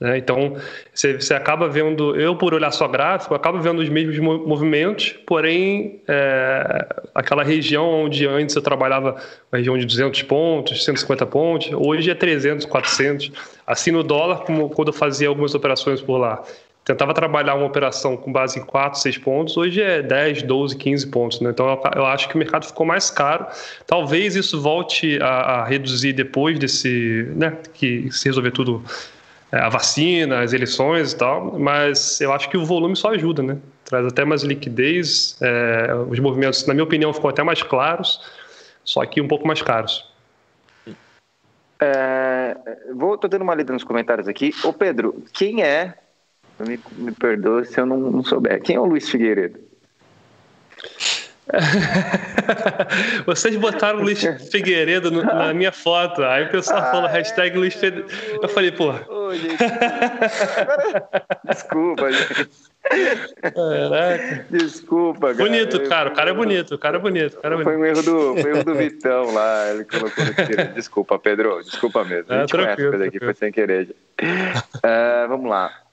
[0.00, 0.18] Né?
[0.18, 0.56] Então,
[0.92, 6.00] você, você acaba vendo, eu por olhar só gráfico, acabo vendo os mesmos movimentos, porém,
[6.08, 9.16] é, aquela região onde antes eu trabalhava,
[9.52, 13.30] uma região de 200 pontos, 150 pontos, hoje é 300, 400.
[13.66, 16.42] Assim no dólar, como quando eu fazia algumas operações por lá
[16.86, 21.06] tentava trabalhar uma operação com base em 4, 6 pontos, hoje é 10, 12, 15
[21.08, 21.40] pontos.
[21.40, 21.50] Né?
[21.50, 21.66] Então
[21.96, 23.44] eu acho que o mercado ficou mais caro.
[23.86, 28.84] Talvez isso volte a, a reduzir depois desse, né, que se resolver tudo,
[29.50, 33.42] é, a vacina, as eleições e tal, mas eu acho que o volume só ajuda,
[33.42, 33.58] né?
[33.84, 38.20] Traz até mais liquidez, é, os movimentos, na minha opinião, ficam até mais claros,
[38.84, 40.08] só que um pouco mais caros.
[41.80, 42.56] É,
[42.94, 44.52] vou, tô dando uma lida nos comentários aqui.
[44.64, 45.94] Ô Pedro, quem é
[46.60, 48.62] me, me perdoe se eu não, não souber.
[48.62, 49.58] Quem é o Luiz Figueiredo?
[53.24, 56.24] Vocês botaram o Luiz Figueiredo no, na minha foto.
[56.24, 58.08] Aí o pessoal ah, falou hashtag Luiz Figueiredo.
[58.42, 58.92] Eu falei, pô.
[59.32, 59.56] Gente.
[61.46, 62.48] Desculpa, gente.
[63.42, 64.46] Caraca.
[64.50, 65.34] Desculpa, cara.
[65.34, 66.10] Bonito, cara.
[66.10, 66.74] O cara é bonito.
[66.74, 67.36] O cara é bonito.
[67.40, 67.64] Cara é bonito.
[67.64, 69.70] Foi um erro do, foi um erro do Vitão lá.
[69.70, 70.74] Ele colocou no tiro.
[70.74, 71.62] Desculpa, Pedro.
[71.62, 72.32] Desculpa mesmo.
[72.32, 73.94] A gente é, conhece coisa aqui, foi sem querer.
[74.20, 75.85] Uh, vamos lá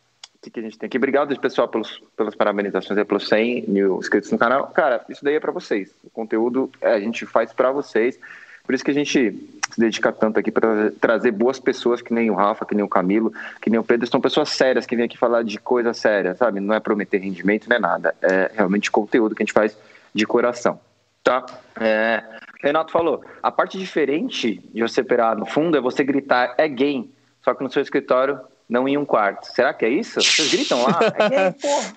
[0.43, 0.97] que, que a gente tem aqui.
[0.97, 4.67] Obrigado, pessoal, pelos, pelas parabenizações e pelos 100 mil inscritos no canal.
[4.67, 5.93] Cara, isso daí é para vocês.
[6.03, 8.19] O conteúdo é, a gente faz para vocês.
[8.63, 9.31] Por isso que a gente
[9.71, 12.89] se dedica tanto aqui para trazer boas pessoas, que nem o Rafa, que nem o
[12.89, 14.07] Camilo, que nem o Pedro.
[14.07, 16.59] São pessoas sérias que vêm aqui falar de coisa séria, sabe?
[16.59, 18.15] Não é prometer rendimento, não é nada.
[18.21, 19.77] É realmente conteúdo que a gente faz
[20.13, 20.79] de coração.
[21.23, 21.45] Tá?
[21.79, 22.23] É,
[22.61, 27.13] Renato falou, a parte diferente de você operar no fundo é você gritar é game,
[27.41, 28.39] só que no seu escritório
[28.69, 29.45] não em um quarto.
[29.45, 30.21] Será que é isso?
[30.21, 30.99] Vocês gritam lá?
[31.31, 31.93] É, porra.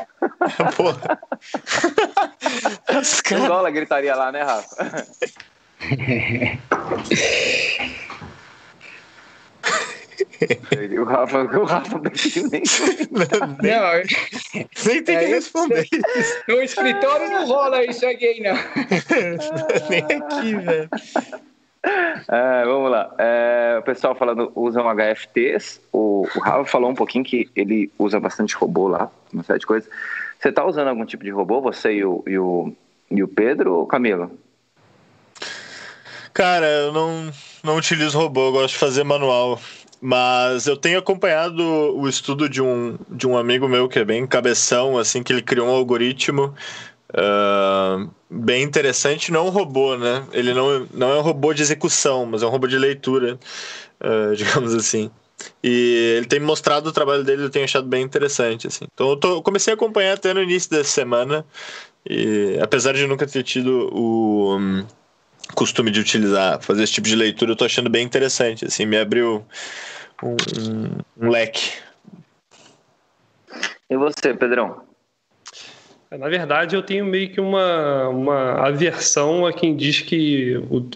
[0.76, 1.18] porra.
[3.32, 5.06] Angola gritaria lá, né, Rafa?
[10.98, 12.00] o Rafa, o Rafa
[12.50, 12.62] nem.
[13.62, 14.04] Não, eu...
[14.86, 15.86] nem tem é que responder.
[16.48, 18.54] No escritório não rola isso aqui, não.
[19.90, 20.88] nem aqui, velho.
[22.28, 23.14] É, vamos lá.
[23.18, 25.80] É, o pessoal falando usam HFTs.
[25.92, 29.66] O, o Rafa falou um pouquinho que ele usa bastante robô lá, uma série de
[29.66, 29.88] coisas.
[30.38, 32.72] Você está usando algum tipo de robô, você e o, e o,
[33.10, 34.30] e o Pedro ou Camilo?
[36.34, 37.30] Cara, eu não,
[37.64, 39.58] não utilizo robô, eu gosto de fazer manual.
[39.98, 44.26] Mas eu tenho acompanhado o estudo de um, de um amigo meu que é bem
[44.26, 46.54] cabeção, assim, que ele criou um algoritmo
[47.14, 50.26] Uh, bem interessante, não é um robô, né?
[50.32, 53.38] Ele não, não é um robô de execução, mas é um robô de leitura,
[54.00, 55.10] uh, digamos assim.
[55.62, 58.86] E ele tem mostrado o trabalho dele, eu tenho achado bem interessante, assim.
[58.92, 61.44] Então eu, tô, eu comecei a acompanhar até no início dessa semana,
[62.08, 64.84] e apesar de nunca ter tido o um,
[65.54, 68.98] costume de utilizar, fazer esse tipo de leitura, eu tô achando bem interessante, assim, me
[68.98, 69.44] abriu
[70.22, 71.72] um, um, um leque.
[73.88, 74.85] E você, Pedrão?
[76.10, 80.88] É, na verdade, eu tenho meio que uma, uma aversão a quem diz que o,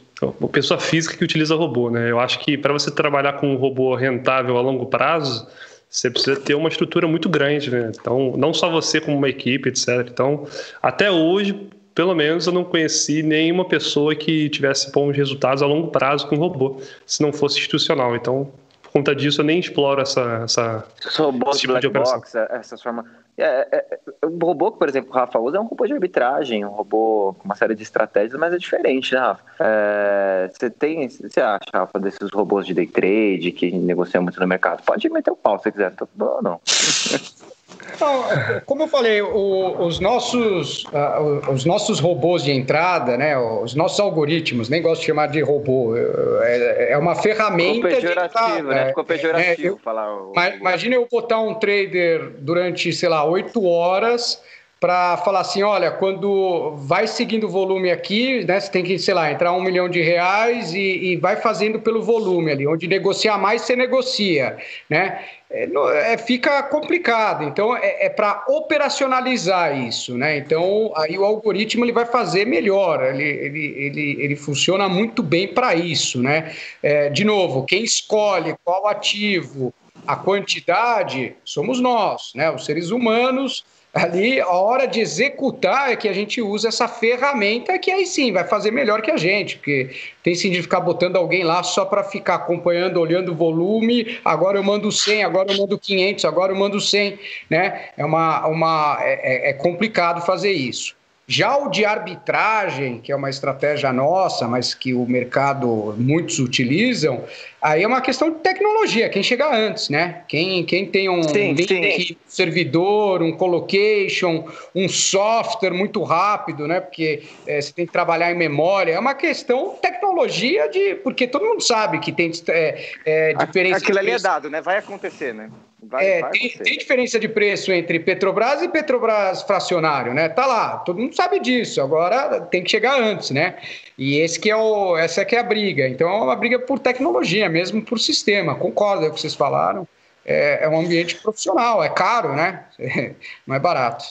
[0.45, 2.11] a pessoa física que utiliza robô, né?
[2.11, 5.49] Eu acho que para você trabalhar com um robô rentável a longo prazo,
[5.89, 7.91] você precisa ter uma estrutura muito grande, né?
[7.99, 10.09] Então, não só você como uma equipe, etc.
[10.09, 10.47] Então,
[10.81, 15.89] até hoje, pelo menos, eu não conheci nenhuma pessoa que tivesse bons resultados a longo
[15.89, 18.15] prazo com robô, se não fosse institucional.
[18.15, 22.21] Então, por conta disso, eu nem exploro essa, essa esse tipo de operação.
[22.21, 23.05] Box, essa forma
[23.41, 25.93] é, é, é, o robô que, por exemplo, o Rafa usa é um robô de
[25.93, 29.43] arbitragem, um robô com uma série de estratégias, mas é diferente, né, Rafa?
[29.59, 34.47] É, você tem, você acha, Rafa, desses robôs de day trade que negociam muito no
[34.47, 34.83] mercado?
[34.85, 36.61] Pode meter o pau se quiser, não, não.
[37.95, 38.25] Então,
[38.67, 43.99] como eu falei, o, os, nossos, uh, os nossos robôs de entrada, né, os nossos
[44.01, 47.89] algoritmos, nem gosto de chamar de robô, é, é uma ferramenta.
[47.89, 48.87] Ficou pejorativo, de, né?
[48.89, 50.13] Ficou pejorativo é, eu, falar.
[50.15, 54.43] O, imagina eu botar um trader durante, sei lá, oito horas
[54.81, 59.13] para falar assim, olha, quando vai seguindo o volume aqui, né, você tem que, sei
[59.13, 63.37] lá, entrar um milhão de reais e, e vai fazendo pelo volume ali, onde negociar
[63.37, 64.57] mais, você negocia,
[64.89, 65.23] né?
[65.51, 65.69] É,
[66.13, 67.45] é, fica complicado.
[67.45, 70.39] Então, é, é para operacionalizar isso, né?
[70.39, 75.49] Então, aí o algoritmo ele vai fazer melhor, ele, ele, ele, ele funciona muito bem
[75.49, 76.53] para isso, né?
[76.83, 79.75] É, de novo, quem escolhe qual ativo,
[80.07, 82.51] a quantidade, somos nós, né?
[82.51, 83.63] Os seres humanos
[83.93, 88.33] Ali, a hora de executar é que a gente usa essa ferramenta que aí sim
[88.33, 89.91] vai fazer melhor que a gente, porque
[90.23, 94.17] tem sentido ficar botando alguém lá só para ficar acompanhando, olhando o volume.
[94.25, 97.19] Agora eu mando 100, agora eu mando 500, agora eu mando 100,
[97.51, 97.89] né?
[97.97, 100.95] É uma, uma é, é, é complicado fazer isso.
[101.31, 107.23] Já o de arbitragem, que é uma estratégia nossa, mas que o mercado muitos utilizam,
[107.63, 110.25] aí é uma questão de tecnologia, quem chega antes, né?
[110.27, 112.17] Quem, quem tem um sim, link, sim.
[112.27, 116.81] servidor, um colocation, um software muito rápido, né?
[116.81, 118.95] Porque é, você tem que trabalhar em memória.
[118.95, 120.97] É uma questão tecnologia de.
[120.97, 123.77] Porque todo mundo sabe que tem é, é, diferença.
[123.77, 124.61] Aquilo ali é dado, né?
[124.61, 125.49] Vai acontecer, né?
[125.83, 130.29] Vai, é, vai tem, tem, diferença de preço entre Petrobras e Petrobras fracionário, né?
[130.29, 131.81] Tá lá, todo mundo sabe disso.
[131.81, 133.57] Agora tem que chegar antes, né?
[133.97, 135.89] E esse que é o, essa que é a briga.
[135.89, 138.55] Então é uma briga por tecnologia, mesmo por sistema.
[138.55, 139.89] Concordo com o que vocês falaram.
[140.25, 142.67] É, é um ambiente profissional, é caro, né?
[143.47, 144.05] Não é barato.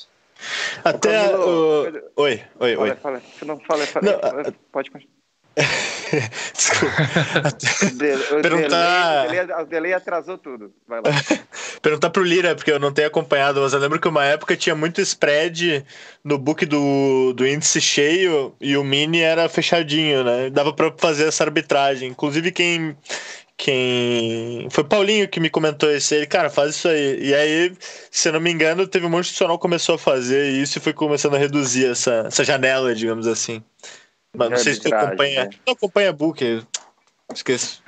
[0.84, 2.12] Até o...
[2.16, 2.96] Oi, oi, oi.
[2.96, 3.22] Fala, fala.
[3.46, 4.44] Não, fala, fala.
[4.44, 5.20] Não, pode continuar.
[6.56, 6.96] Desculpa.
[8.42, 9.28] Perguntar.
[9.62, 10.74] O delay atrasou tudo.
[10.88, 11.12] Vai lá.
[11.82, 14.76] Perguntar pro Lira, porque eu não tenho acompanhado, mas eu lembro que uma época tinha
[14.76, 15.86] muito spread
[16.24, 20.50] no book do, do índice cheio e o mini era fechadinho, né?
[20.50, 22.10] Dava pra fazer essa arbitragem.
[22.10, 22.98] Inclusive, quem.
[23.58, 24.70] Quem.
[24.72, 27.20] Foi Paulinho que me comentou isso aí, cara, faz isso aí.
[27.22, 27.74] E aí,
[28.10, 30.78] se eu não me engano, teve um monte de institucional que começou a fazer isso
[30.78, 33.62] e foi começando a reduzir essa, essa janela, digamos assim.
[34.36, 35.46] Mas não sei se tu acompanha.
[35.46, 35.50] Né?
[35.66, 36.64] Não acompanha book,
[37.34, 37.82] esqueço.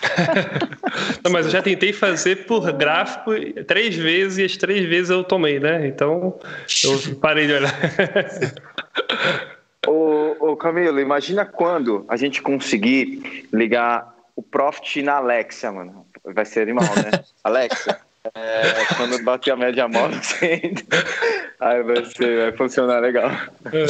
[1.24, 3.32] não, mas eu já tentei fazer por gráfico
[3.66, 5.86] três vezes e as três vezes eu tomei, né?
[5.86, 6.38] Então
[6.84, 7.74] eu parei de olhar.
[9.86, 16.06] ô, ô Camilo, imagina quando a gente conseguir ligar o Profit na Alexa, mano.
[16.24, 17.24] Vai ser animal, né?
[17.42, 18.00] Alexa,
[18.34, 20.18] é, quando bater a média móvel,
[21.60, 23.30] Aí vai, ser, vai funcionar legal.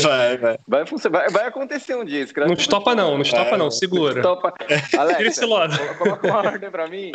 [0.02, 0.58] Vai, vai.
[0.66, 2.26] Vai, vai, vai acontecer um dia.
[2.36, 4.16] Não estopa não, não estopa não, segura.
[4.16, 4.54] Estopa.
[4.96, 5.40] Alex,
[5.98, 7.12] coloca uma ordem pra mim.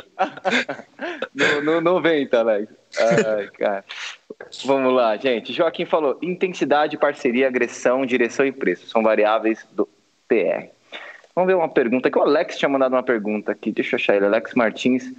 [1.33, 2.73] no, no 90, Alex.
[2.99, 3.83] Ai, cara.
[4.65, 5.53] Vamos lá, gente.
[5.53, 9.87] Joaquim falou: intensidade, parceria, agressão, direção e preço são variáveis do
[10.27, 10.72] PR.
[11.35, 13.71] Vamos ver uma pergunta que o Alex tinha mandado uma pergunta aqui.
[13.71, 14.25] Deixa eu achar ele.
[14.25, 15.11] Alex Martins.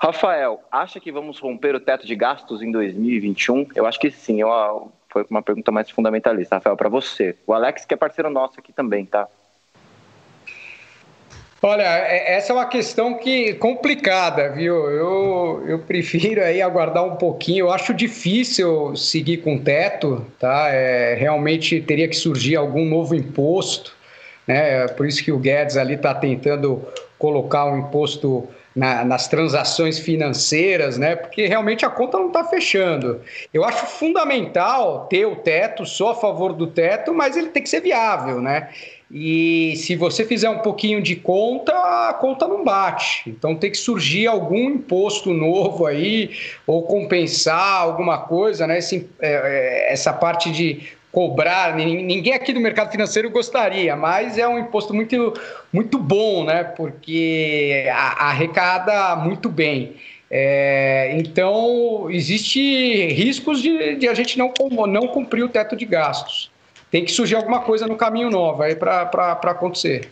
[0.00, 3.66] Rafael, acha que vamos romper o teto de gastos em 2021?
[3.74, 4.40] Eu acho que sim.
[4.40, 7.36] Eu, foi uma pergunta mais fundamentalista, Rafael, para você.
[7.46, 9.28] O Alex, que é parceiro nosso aqui também, tá?
[11.60, 14.74] Olha, é, essa é uma questão que complicada, viu?
[14.88, 17.66] Eu, eu prefiro aí aguardar um pouquinho.
[17.66, 20.68] Eu acho difícil seguir com teto, tá?
[20.70, 23.97] É, realmente teria que surgir algum novo imposto
[24.48, 24.84] né?
[24.84, 26.82] É por isso que o Guedes ali está tentando
[27.18, 31.16] colocar um imposto na, nas transações financeiras, né?
[31.16, 33.20] Porque realmente a conta não está fechando.
[33.52, 37.68] Eu acho fundamental ter o teto, sou a favor do teto, mas ele tem que
[37.68, 38.70] ser viável, né?
[39.10, 43.22] E se você fizer um pouquinho de conta, a conta não bate.
[43.26, 46.30] Então tem que surgir algum imposto novo aí,
[46.66, 48.78] ou compensar alguma coisa, né?
[48.78, 54.46] Esse, é, é essa parte de cobrar, ninguém aqui do mercado financeiro gostaria, mas é
[54.46, 55.32] um imposto muito,
[55.72, 56.64] muito bom, né?
[56.64, 59.96] Porque arrecada muito bem.
[60.30, 62.60] É, então, existe
[63.06, 64.52] riscos de, de, a gente não,
[64.86, 66.50] não cumprir o teto de gastos.
[66.90, 70.10] Tem que surgir alguma coisa no caminho novo aí para acontecer.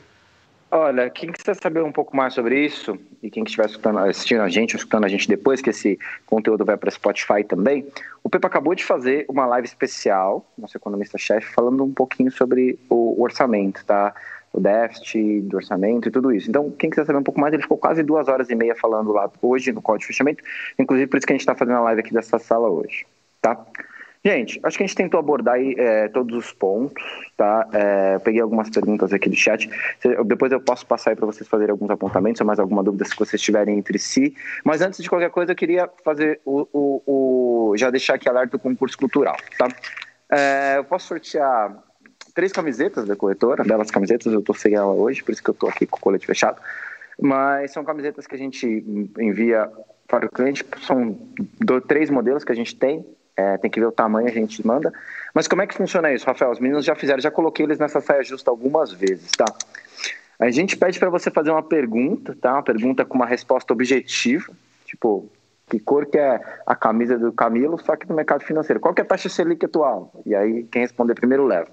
[0.69, 3.67] Olha, quem quiser saber um pouco mais sobre isso, e quem estiver
[4.09, 5.97] assistindo a gente, ou escutando a gente depois, que esse
[6.27, 7.87] conteúdo vai para Spotify também,
[8.23, 13.23] o Pepe acabou de fazer uma live especial, nosso economista-chefe, falando um pouquinho sobre o
[13.23, 14.13] orçamento, tá?
[14.53, 16.49] O déficit do orçamento e tudo isso.
[16.49, 19.13] Então, quem quiser saber um pouco mais, ele ficou quase duas horas e meia falando
[19.13, 20.43] lá hoje no código de fechamento,
[20.77, 23.07] inclusive por isso que a gente está fazendo a live aqui dessa sala hoje,
[23.41, 23.65] tá?
[24.27, 27.01] Gente, acho que a gente tentou abordar aí, é, todos os pontos,
[27.37, 27.69] tá?
[27.73, 29.71] É, peguei algumas perguntas aqui do chat.
[30.25, 33.15] Depois eu posso passar aí para vocês fazerem alguns apontamentos ou mais alguma dúvida se
[33.17, 34.35] vocês tiverem entre si.
[34.65, 38.51] Mas antes de qualquer coisa, eu queria fazer o, o, o já deixar aqui alerta
[38.51, 39.69] do concurso cultural, tá?
[40.29, 41.81] É, eu posso sortear
[42.35, 45.55] três camisetas da corretora, belas camisetas, eu tô sem ela hoje, por isso que eu
[45.55, 46.61] tô aqui com o colete fechado.
[47.17, 48.67] Mas são camisetas que a gente
[49.21, 49.71] envia
[50.09, 51.17] para o cliente, são
[51.87, 53.07] três modelos que a gente tem,
[53.37, 54.93] é, tem que ver o tamanho, a gente manda.
[55.35, 56.51] Mas como é que funciona isso, Rafael?
[56.51, 59.45] Os meninos já fizeram, já coloquei eles nessa saia justa algumas vezes, tá?
[60.39, 62.55] A gente pede para você fazer uma pergunta, tá?
[62.55, 64.53] Uma pergunta com uma resposta objetiva,
[64.85, 65.31] tipo,
[65.69, 68.81] que cor que é a camisa do Camilo, só que no mercado financeiro.
[68.81, 70.13] Qual que é a taxa Selic atual?
[70.25, 71.69] E aí, quem responder primeiro leva.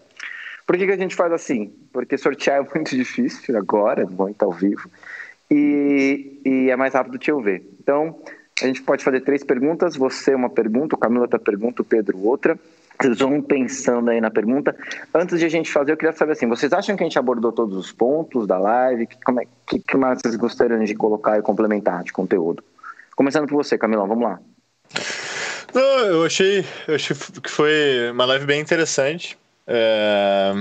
[0.66, 1.74] Por que, que a gente faz assim?
[1.91, 4.89] Porque sortear é muito difícil agora, bom, tá ao vivo,
[5.51, 7.70] e, e é mais rápido de eu ver.
[7.80, 8.18] Então,
[8.62, 12.20] A gente pode fazer três perguntas, você uma pergunta, o Camilo outra pergunta, o Pedro
[12.20, 12.58] outra.
[13.01, 14.76] Vocês vão pensando aí na pergunta.
[15.14, 17.51] Antes de a gente fazer, eu queria saber assim, vocês acham que a gente abordou
[17.51, 19.08] todos os pontos da live?
[19.26, 22.64] Como é, que, que mais vocês gostariam de colocar e complementar de conteúdo?
[23.16, 24.39] Começando por você, Camilão, vamos lá.
[25.74, 29.38] Não, eu achei, eu achei que foi uma live bem interessante.
[29.66, 30.54] É...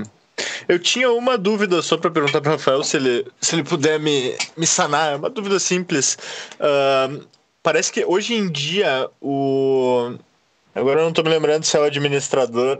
[0.67, 3.99] Eu tinha uma dúvida só para perguntar para o Rafael se ele, se ele puder
[3.99, 5.13] me, me sanar.
[5.13, 6.17] É uma dúvida simples.
[6.55, 7.23] Uh,
[7.63, 10.15] parece que hoje em dia o.
[10.75, 12.79] Agora eu não estou me lembrando se é o administrador.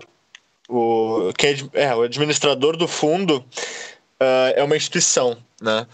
[0.68, 5.38] O, quem é, é o administrador do fundo uh, é uma instituição.
[5.62, 5.88] Né?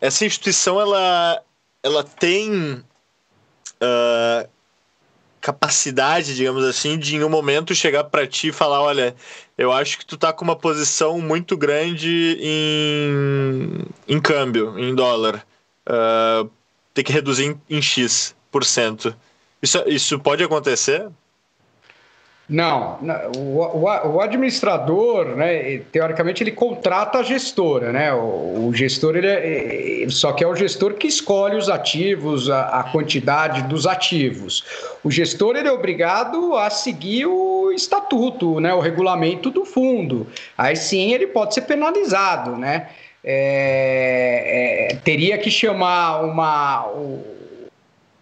[0.00, 1.42] Essa instituição ela,
[1.82, 2.84] ela tem.
[3.80, 4.48] Uh,
[5.44, 9.14] capacidade, digamos assim, de em um momento chegar para ti e falar, olha,
[9.58, 15.46] eu acho que tu tá com uma posição muito grande em, em câmbio, em dólar.
[15.86, 16.50] Uh,
[16.94, 19.14] tem que reduzir em, em X por cento.
[19.60, 21.08] Isso, isso pode acontecer?
[22.46, 22.98] Não,
[23.38, 23.78] o,
[24.08, 28.12] o, administrador, né, teoricamente, ele contrata a gestora, né?
[28.12, 32.80] O, o gestor, ele é, só que é o gestor que escolhe os ativos, a,
[32.80, 34.62] a, quantidade dos ativos.
[35.02, 40.26] O gestor ele é obrigado a seguir o estatuto, né, o regulamento do fundo.
[40.56, 42.90] Aí sim ele pode ser penalizado, né?
[43.24, 46.86] É, é, teria que chamar uma,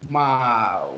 [0.07, 0.89] uma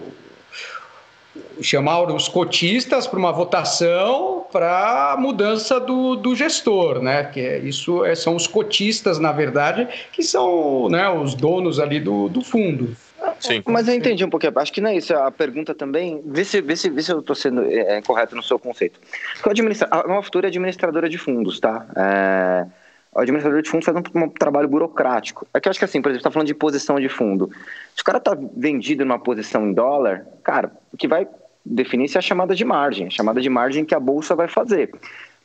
[1.62, 7.24] chamar os cotistas para uma votação para a mudança do, do gestor, né?
[7.24, 12.00] Que é, isso é, são os cotistas, na verdade, que são né, os donos ali
[12.00, 12.96] do, do fundo.
[13.40, 13.64] Sim.
[13.66, 14.54] Mas eu entendi um pouquinho.
[14.56, 15.14] Acho que não é isso.
[15.16, 16.22] A pergunta também.
[16.26, 19.00] Vê se, vê se, vê se eu estou sendo é, correto no seu conceito.
[19.34, 19.88] Porque administra...
[19.90, 21.86] a Nova Futura é administradora de fundos, tá?
[21.96, 22.66] É...
[23.16, 25.48] O administrador de fundos faz um, um, trabalho burocrático.
[25.54, 27.50] É que eu acho que assim, por exemplo, está falando de posição de fundo.
[27.96, 31.26] Se o cara está vendido numa posição em dólar, cara, o que vai
[31.66, 34.50] definir se é a chamada de margem, a chamada de margem que a bolsa vai
[34.50, 34.92] fazer.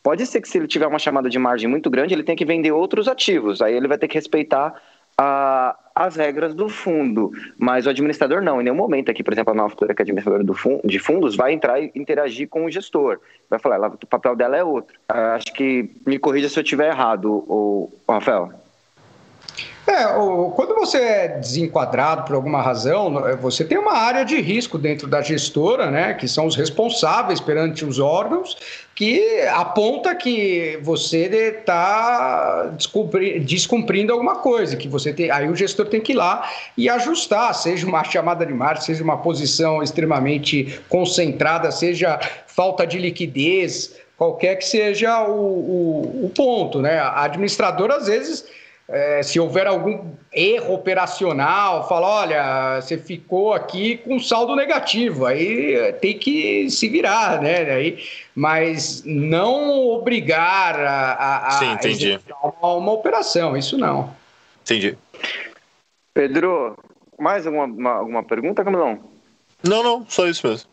[0.03, 2.45] Pode ser que se ele tiver uma chamada de margem muito grande, ele tenha que
[2.45, 4.75] vender outros ativos, aí ele vai ter que respeitar
[5.17, 9.53] a, as regras do fundo, mas o administrador não, em nenhum momento aqui, por exemplo,
[9.53, 12.65] a nova futura que é administradora do fundo, de fundos vai entrar e interagir com
[12.65, 13.21] o gestor,
[13.51, 14.99] vai falar, ela, o papel dela é outro.
[15.07, 18.51] Acho que me corrija se eu estiver errado, o, o Rafael.
[19.87, 20.05] É,
[20.55, 25.07] quando você é desenquadrado por alguma razão, é, você tem uma área de risco dentro
[25.07, 28.57] da gestora, né, que são os responsáveis perante os órgãos,
[29.01, 32.71] que aponta que você está
[33.41, 36.47] descumprindo alguma coisa, que você tem, aí o gestor tem que ir lá
[36.77, 42.99] e ajustar, seja uma chamada de margem, seja uma posição extremamente concentrada, seja falta de
[42.99, 46.99] liquidez, qualquer que seja o, o, o ponto, né?
[46.99, 48.45] A administradora às vezes
[48.91, 55.93] é, se houver algum erro operacional, fala, olha, você ficou aqui com saldo negativo, aí
[56.01, 57.71] tem que se virar, né?
[57.71, 62.21] Aí, mas não obrigar a, a, Sim, entendi.
[62.43, 64.13] Uma, uma, operação, isso não.
[64.63, 64.99] Entendi.
[66.13, 66.77] Pedro,
[67.19, 68.99] mais alguma, uma, alguma pergunta, Camilão?
[69.63, 70.69] Não, não, só isso mesmo.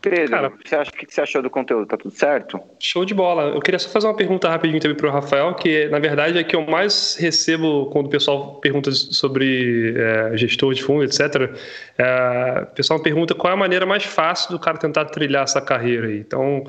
[0.00, 1.86] Pedro, Cara, você acha, o que você achou do conteúdo?
[1.86, 2.58] Tá tudo certo?
[2.78, 3.54] Show de bola.
[3.54, 6.44] Eu queria só fazer uma pergunta rapidinho também para o Rafael, que na verdade é
[6.44, 11.54] que eu mais recebo quando o pessoal pergunta sobre é, gestor de fundo, etc.
[11.98, 15.60] É, o pessoal pergunta qual é a maneira mais fácil do cara tentar trilhar essa
[15.60, 16.18] carreira aí.
[16.18, 16.64] Então,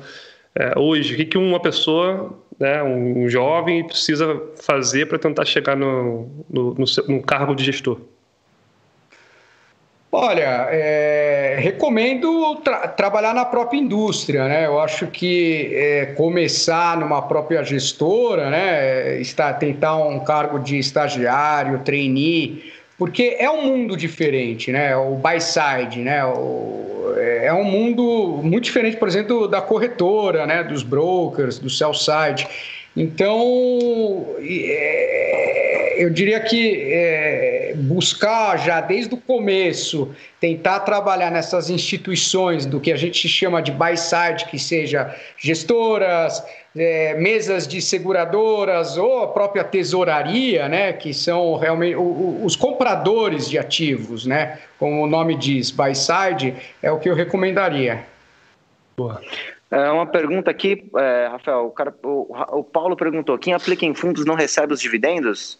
[0.54, 5.76] é, hoje, o que, que uma pessoa, né, um jovem, precisa fazer para tentar chegar
[5.76, 7.98] no, no, no, no cargo de gestor?
[10.14, 14.66] Olha, é, recomendo tra trabalhar na própria indústria, né?
[14.66, 19.18] Eu acho que é, começar numa própria gestora, né?
[19.18, 22.62] Está, tentar um cargo de estagiário, trainee,
[22.98, 24.94] porque é um mundo diferente, né?
[24.94, 26.22] O buy side, né?
[26.26, 30.62] O, é, é um mundo muito diferente, por exemplo, da corretora, né?
[30.62, 32.46] Dos brokers, do sell side.
[32.94, 35.41] Então, é,
[35.96, 42.92] eu diria que é, buscar já desde o começo, tentar trabalhar nessas instituições do que
[42.92, 46.42] a gente chama de buy side, que seja gestoras,
[46.76, 53.58] é, mesas de seguradoras ou a própria tesouraria, né, que são realmente os compradores de
[53.58, 58.04] ativos, né, como o nome diz, buy side, é o que eu recomendaria.
[58.96, 59.20] Boa.
[59.72, 61.66] É uma pergunta aqui, é, Rafael.
[61.66, 65.58] O, cara, o, o, Paulo perguntou: quem aplica em fundos não recebe os dividendos?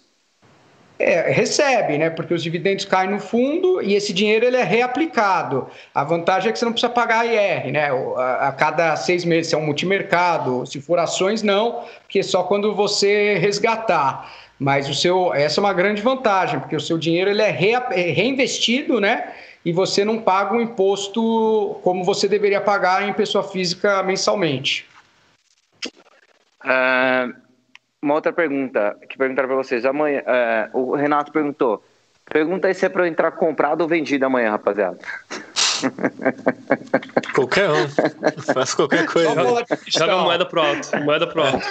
[0.99, 2.11] É, recebe, né?
[2.11, 5.69] Porque os dividendos caem no fundo e esse dinheiro ele é reaplicado.
[5.95, 7.91] A vantagem é que você não precisa pagar IR, né?
[8.17, 12.23] A, a cada seis meses, se é um multimercado, se for ações, não, porque é
[12.23, 14.33] só quando você resgatar.
[14.59, 17.73] Mas o seu, essa é uma grande vantagem, porque o seu dinheiro ele é, re,
[17.73, 19.33] é reinvestido, né?
[19.65, 24.87] e você não paga o um imposto como você deveria pagar em pessoa física mensalmente.
[26.65, 27.35] Uh,
[28.03, 29.87] uma outra pergunta que perguntaram para vocês.
[29.87, 30.23] Amanhã,
[30.75, 31.85] uh, o Renato perguntou.
[32.25, 34.99] Pergunta aí se é para entrar comprado ou vendido amanhã, rapaziada.
[37.35, 37.89] Qualquer um.
[38.55, 39.31] Faz qualquer coisa.
[39.89, 40.97] Joga moeda pro alto.
[41.03, 41.67] Moeda pro alto.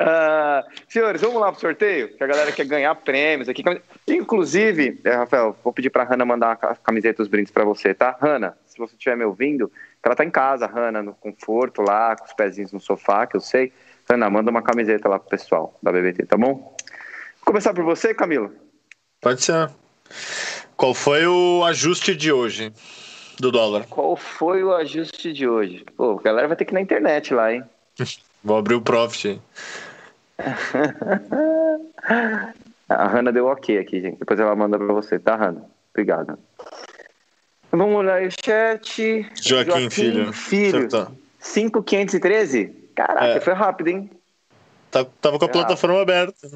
[0.00, 2.16] uh, senhores, vamos lá pro sorteio?
[2.16, 3.62] Que a galera quer ganhar prêmios aqui.
[4.06, 7.92] Inclusive, é, Rafael, vou pedir pra Hanna mandar a camiseta e os brindes para você,
[7.92, 8.16] tá?
[8.20, 9.70] Hanna, se você estiver me ouvindo,
[10.02, 13.40] ela tá em casa, Hanna, no conforto lá, com os pezinhos no sofá, que eu
[13.40, 13.72] sei.
[14.10, 16.54] Hanna, manda uma camiseta lá pro pessoal da BBT, tá bom?
[16.54, 16.76] Vou
[17.44, 18.50] começar por você, Camilo?
[19.20, 19.68] Pode ser.
[20.76, 22.72] Qual foi o ajuste de hoje
[23.38, 23.84] do dólar?
[23.86, 25.84] Qual foi o ajuste de hoje?
[25.96, 27.62] Pô, a galera vai ter que ir na internet lá, hein?
[28.42, 29.40] Vou abrir o profit.
[32.88, 34.18] a Hanna deu ok aqui, gente.
[34.18, 35.64] Depois ela manda pra você, tá, Hanna?
[35.92, 36.38] Obrigado.
[37.70, 39.26] Vamos olhar o chat.
[39.34, 40.32] Joaquim, Joaquim Filho.
[40.32, 40.88] Filho.
[41.40, 42.77] 5513?
[42.98, 43.40] Caraca, é.
[43.40, 44.10] foi rápido, hein?
[44.90, 46.48] Tá, tava com a plataforma aberta.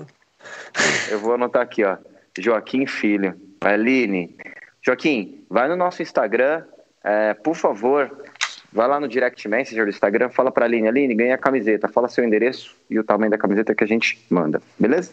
[1.08, 1.96] Eu vou anotar aqui, ó.
[2.36, 3.40] Joaquim Filho.
[3.60, 4.36] Aline.
[4.84, 6.64] Joaquim, vai no nosso Instagram,
[7.04, 8.24] é, por favor,
[8.72, 12.08] vai lá no direct messenger do Instagram, fala pra Aline, Aline, ganha a camiseta, fala
[12.08, 15.12] seu endereço e o tamanho da camiseta que a gente manda, beleza?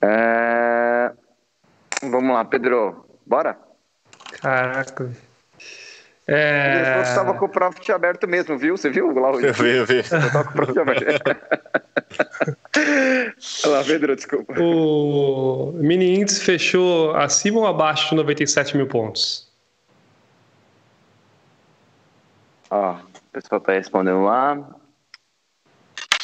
[0.00, 1.12] É...
[2.02, 3.56] Vamos lá, Pedro, bora?
[4.40, 5.12] Caraca.
[6.26, 7.02] É...
[7.02, 8.76] Você estava com o Profit aberto mesmo, viu?
[8.76, 9.46] Você viu hoje?
[9.48, 9.94] Eu vi, eu vi.
[9.96, 11.36] Eu estava com o Profit aberto.
[13.64, 14.54] Olha lá, Pedro, desculpa.
[14.60, 19.50] O mini índice fechou acima ou abaixo de 97 mil pontos?
[22.70, 24.58] Ó, o pessoal está respondendo lá.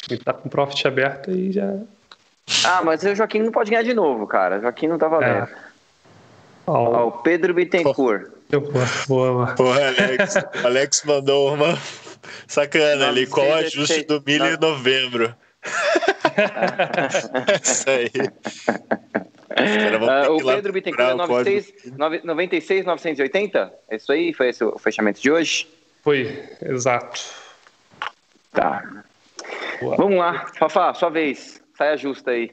[0.09, 1.75] Ele tá com o Profit aberto e já.
[2.65, 4.57] Ah, mas o Joaquim não pode ganhar de novo, cara.
[4.57, 5.43] O Joaquim não tá valendo.
[5.43, 5.55] É.
[6.65, 8.38] Ó, o Pedro Bittencourt.
[9.07, 9.75] Boa, boa.
[9.75, 11.77] Alex, Alex mandou uma
[12.47, 13.27] sacana ali.
[13.27, 15.35] Qual o ajuste do milho em novembro?
[17.61, 18.09] Isso aí.
[19.59, 21.47] Uh, o Pedro Bittencourt,
[22.23, 23.73] 96, 980?
[23.89, 24.33] É isso aí?
[24.33, 25.67] Foi esse o fechamento de hoje?
[26.01, 27.21] Foi, exato.
[28.51, 29.03] Tá.
[29.81, 29.97] Boa.
[29.97, 31.61] Vamos lá, Fafá, sua vez.
[31.77, 32.51] Saia justa aí.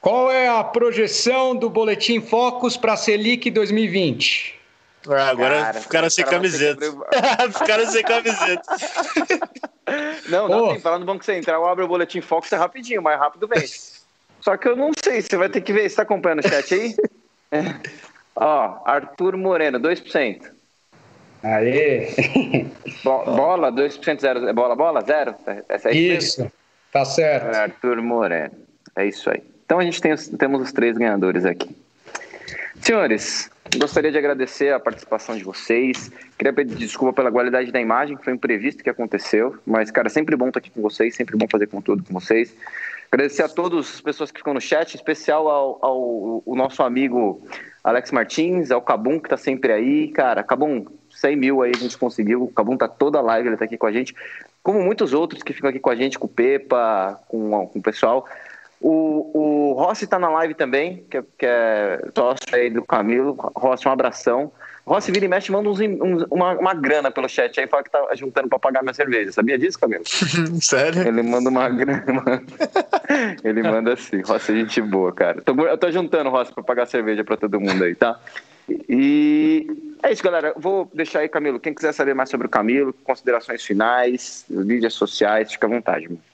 [0.00, 4.59] Qual é a projeção do Boletim Focus para a Selic 2020?
[5.08, 6.84] Ah, agora cara, ficaram sem camiseta.
[6.84, 7.06] Sobre...
[7.58, 8.62] ficaram sem camiseta.
[10.28, 10.74] Não, dá oh.
[10.74, 10.88] tempo.
[10.88, 13.64] Lá no Banco Central, abre o Boletim Focus é rapidinho, mais rápido vem.
[14.40, 15.88] Só que eu não sei, você vai ter que ver.
[15.88, 16.94] Você tá acompanhando o chat aí?
[17.52, 17.64] É.
[18.36, 20.52] Ó, Arthur Moreno, 2%.
[21.42, 22.14] Aê!
[23.02, 24.54] Bo bola, 2% zero.
[24.54, 25.34] Bola, bola, zero?
[25.68, 26.52] Essa é isso, mesmo?
[26.92, 27.56] tá certo.
[27.56, 28.54] Arthur Moreno.
[28.94, 29.42] É isso aí.
[29.64, 31.76] Então a gente tem, temos os três ganhadores aqui.
[32.80, 36.10] Senhores, gostaria de agradecer a participação de vocês.
[36.38, 39.56] Queria pedir desculpa pela qualidade da imagem, que foi imprevisto que aconteceu.
[39.66, 42.54] Mas, cara, sempre bom estar aqui com vocês, sempre bom fazer conteúdo com vocês.
[43.12, 46.82] Agradecer a todas as pessoas que ficam no chat, em especial ao, ao, ao nosso
[46.82, 47.42] amigo
[47.84, 50.08] Alex Martins, ao Cabum, que está sempre aí.
[50.08, 52.44] Cara, Cabum, 100 mil aí a gente conseguiu.
[52.44, 54.14] O Cabum tá toda live, ele tá aqui com a gente.
[54.62, 57.82] Como muitos outros que ficam aqui com a gente, com o Pepa, com, com o
[57.82, 58.26] pessoal.
[58.80, 63.36] O, o Rossi está na live também, que, é, que é sócio aí do Camilo.
[63.54, 64.50] Rossi, um abração.
[64.86, 67.90] Rossi vira e mexe, manda uns, uns, uma, uma grana pelo chat aí, fala que
[67.90, 69.30] tá juntando para pagar minha cerveja.
[69.32, 70.02] Sabia disso, Camilo?
[70.60, 71.06] Sério?
[71.06, 72.42] Ele manda uma grana.
[73.44, 74.22] Ele manda assim.
[74.22, 75.42] Rossi é gente boa, cara.
[75.42, 78.18] Tô, eu tô juntando, Rossi, para pagar cerveja para todo mundo aí, tá?
[78.88, 79.66] E
[80.02, 80.54] é isso, galera.
[80.56, 81.60] Vou deixar aí, Camilo.
[81.60, 86.29] Quem quiser saber mais sobre o Camilo, considerações finais, mídias sociais, fica à vontade, mano.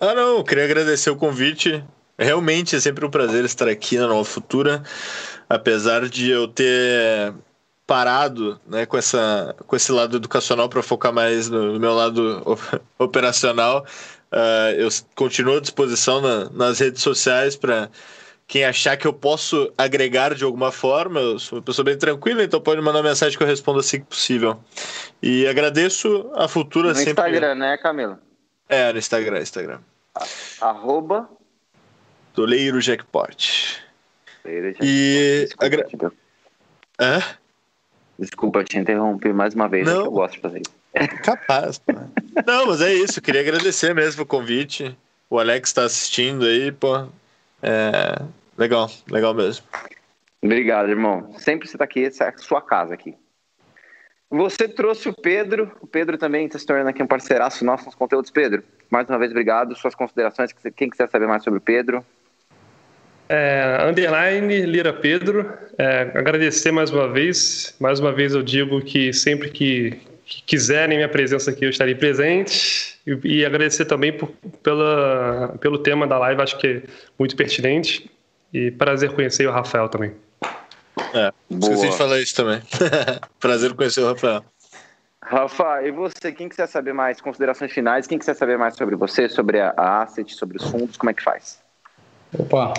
[0.00, 1.84] Ah, não, eu queria agradecer o convite.
[2.18, 4.82] Realmente é sempre um prazer estar aqui na Nova Futura,
[5.48, 7.34] apesar de eu ter
[7.86, 12.58] parado né, com, essa, com esse lado educacional para focar mais no, no, meu lado
[12.98, 13.84] operacional.
[14.32, 17.90] Uh, eu continuo à disposição na, nas redes sociais para
[18.46, 21.20] quem achar que eu posso agregar de alguma forma.
[21.20, 24.06] Eu sou uma pessoa bem tranquila, então pode mandar mensagem que eu respondo assim que
[24.06, 24.58] possível.
[25.22, 27.22] E agradeço a Futura no sempre.
[27.22, 28.18] No Instagram, né, Camila?
[28.68, 29.80] É, no Instagram, Instagram.
[30.60, 31.28] Arroba
[32.34, 33.82] Doleiro Jackpot.
[34.44, 35.46] E.
[35.46, 36.12] Desculpa, agra...
[37.00, 37.22] Hã?
[38.18, 40.04] Desculpa te interromper mais uma vez, é Não.
[40.04, 41.18] eu gosto de fazer isso.
[41.22, 41.92] Capaz, pô.
[42.46, 43.20] Não, mas é isso.
[43.20, 44.96] Queria agradecer mesmo o convite.
[45.28, 47.06] O Alex está assistindo aí, pô.
[47.62, 48.22] É...
[48.56, 49.66] Legal, legal mesmo.
[50.42, 51.34] Obrigado, irmão.
[51.38, 53.16] Sempre você está aqui, essa é a sua casa aqui.
[54.30, 57.94] Você trouxe o Pedro, o Pedro também está se tornando aqui um parceiraço nosso nos
[57.94, 58.30] conteúdos.
[58.30, 59.76] Pedro, mais uma vez, obrigado.
[59.76, 62.04] Suas considerações, quem quiser saber mais sobre o Pedro.
[63.28, 67.74] É, underline Lira Pedro, é, agradecer mais uma vez.
[67.80, 71.94] Mais uma vez eu digo que sempre que, que quiserem minha presença aqui, eu estarei
[71.94, 72.98] presente.
[73.06, 74.30] E, e agradecer também por,
[74.62, 76.82] pela, pelo tema da live, acho que é
[77.18, 78.10] muito pertinente.
[78.52, 80.12] E prazer conhecer o Rafael também.
[81.14, 82.60] É, esqueci de falar isso também.
[83.38, 84.44] prazer conhecer o Rafael.
[85.22, 89.26] Rafa, e você, quem quiser saber mais, considerações finais, quem quiser saber mais sobre você,
[89.28, 91.62] sobre a Asset, sobre os fundos, como é que faz?
[92.38, 92.74] Opa,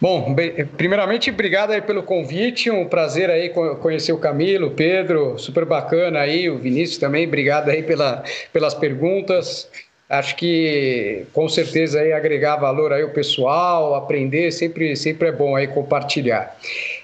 [0.00, 5.36] bom, bem, primeiramente, obrigado aí pelo convite, um prazer aí conhecer o Camilo, o Pedro,
[5.36, 8.22] super bacana aí, o Vinícius também, obrigado aí pela,
[8.52, 9.68] pelas perguntas,
[10.08, 15.54] acho que com certeza aí agregar valor aí o pessoal, aprender, sempre, sempre é bom
[15.54, 16.56] aí compartilhar.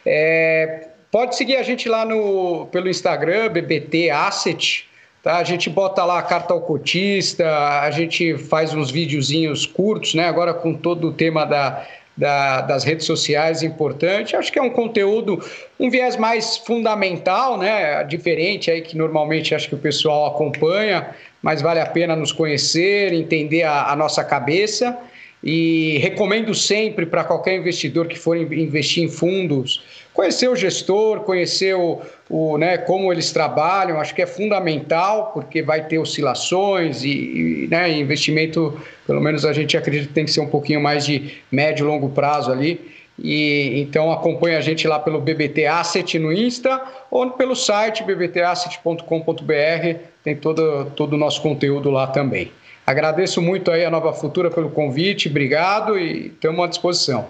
[0.06, 4.86] É, pode seguir a gente lá no, pelo Instagram, BBT Asset,
[5.26, 5.38] Tá?
[5.38, 7.44] A gente bota lá a carta ao cotista,
[7.80, 10.28] a gente faz uns videozinhos curtos, né?
[10.28, 11.84] Agora com todo o tema da,
[12.16, 14.36] da, das redes sociais importante.
[14.36, 15.44] Acho que é um conteúdo,
[15.80, 18.04] um viés mais fundamental, né?
[18.04, 21.10] Diferente aí que normalmente acho que o pessoal acompanha,
[21.42, 24.96] mas vale a pena nos conhecer, entender a, a nossa cabeça.
[25.42, 29.82] E recomendo sempre para qualquer investidor que for investir em fundos
[30.16, 35.60] conhecer o gestor, conhecer o, o, né, como eles trabalham, acho que é fundamental, porque
[35.60, 37.10] vai ter oscilações e,
[37.64, 41.04] e né, investimento, pelo menos a gente acredita que tem que ser um pouquinho mais
[41.04, 42.96] de médio e longo prazo ali.
[43.22, 49.98] E, então acompanha a gente lá pelo BBT Asset no Insta ou pelo site bbtasset.com.br,
[50.24, 52.50] tem todo, todo o nosso conteúdo lá também.
[52.86, 57.26] Agradeço muito aí a Nova Futura pelo convite, obrigado e estamos à disposição.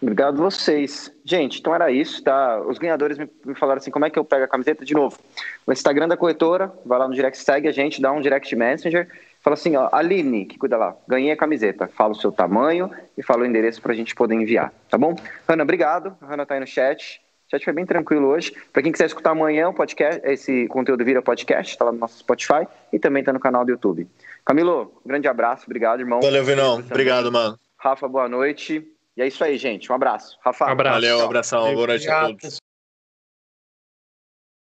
[0.00, 1.12] Obrigado vocês.
[1.24, 2.58] Gente, então era isso, tá?
[2.62, 4.84] Os ganhadores me, me, falaram assim, como é que eu pego a camiseta?
[4.84, 5.18] De novo,
[5.66, 9.08] o Instagram da corretora, vai lá no direct, segue a gente, dá um direct messenger,
[9.42, 13.22] fala assim, ó, Aline, que cuida lá, ganhei a camiseta, fala o seu tamanho e
[13.22, 15.14] fala o endereço para a gente poder enviar, tá bom?
[15.46, 16.16] Hanna, obrigado.
[16.22, 17.20] A Hanna tá aí no chat.
[17.46, 18.54] O chat foi bem tranquilo hoje.
[18.72, 22.18] Para quem quiser escutar amanhã o podcast, esse conteúdo vira podcast, tá lá no nosso
[22.20, 24.08] Spotify e também tá no canal do YouTube.
[24.46, 26.20] Camilo, um grande abraço, obrigado, irmão.
[26.20, 26.76] Valeu, Vinão.
[26.76, 27.58] Obrigado, mano.
[27.76, 28.86] Rafa, boa noite.
[29.20, 29.92] E é isso aí, gente.
[29.92, 30.38] Um abraço.
[30.42, 30.64] Rafa.
[30.64, 30.94] Um abraço.
[30.94, 31.74] Valeu, um abração.
[31.74, 32.56] Boa noite a todos.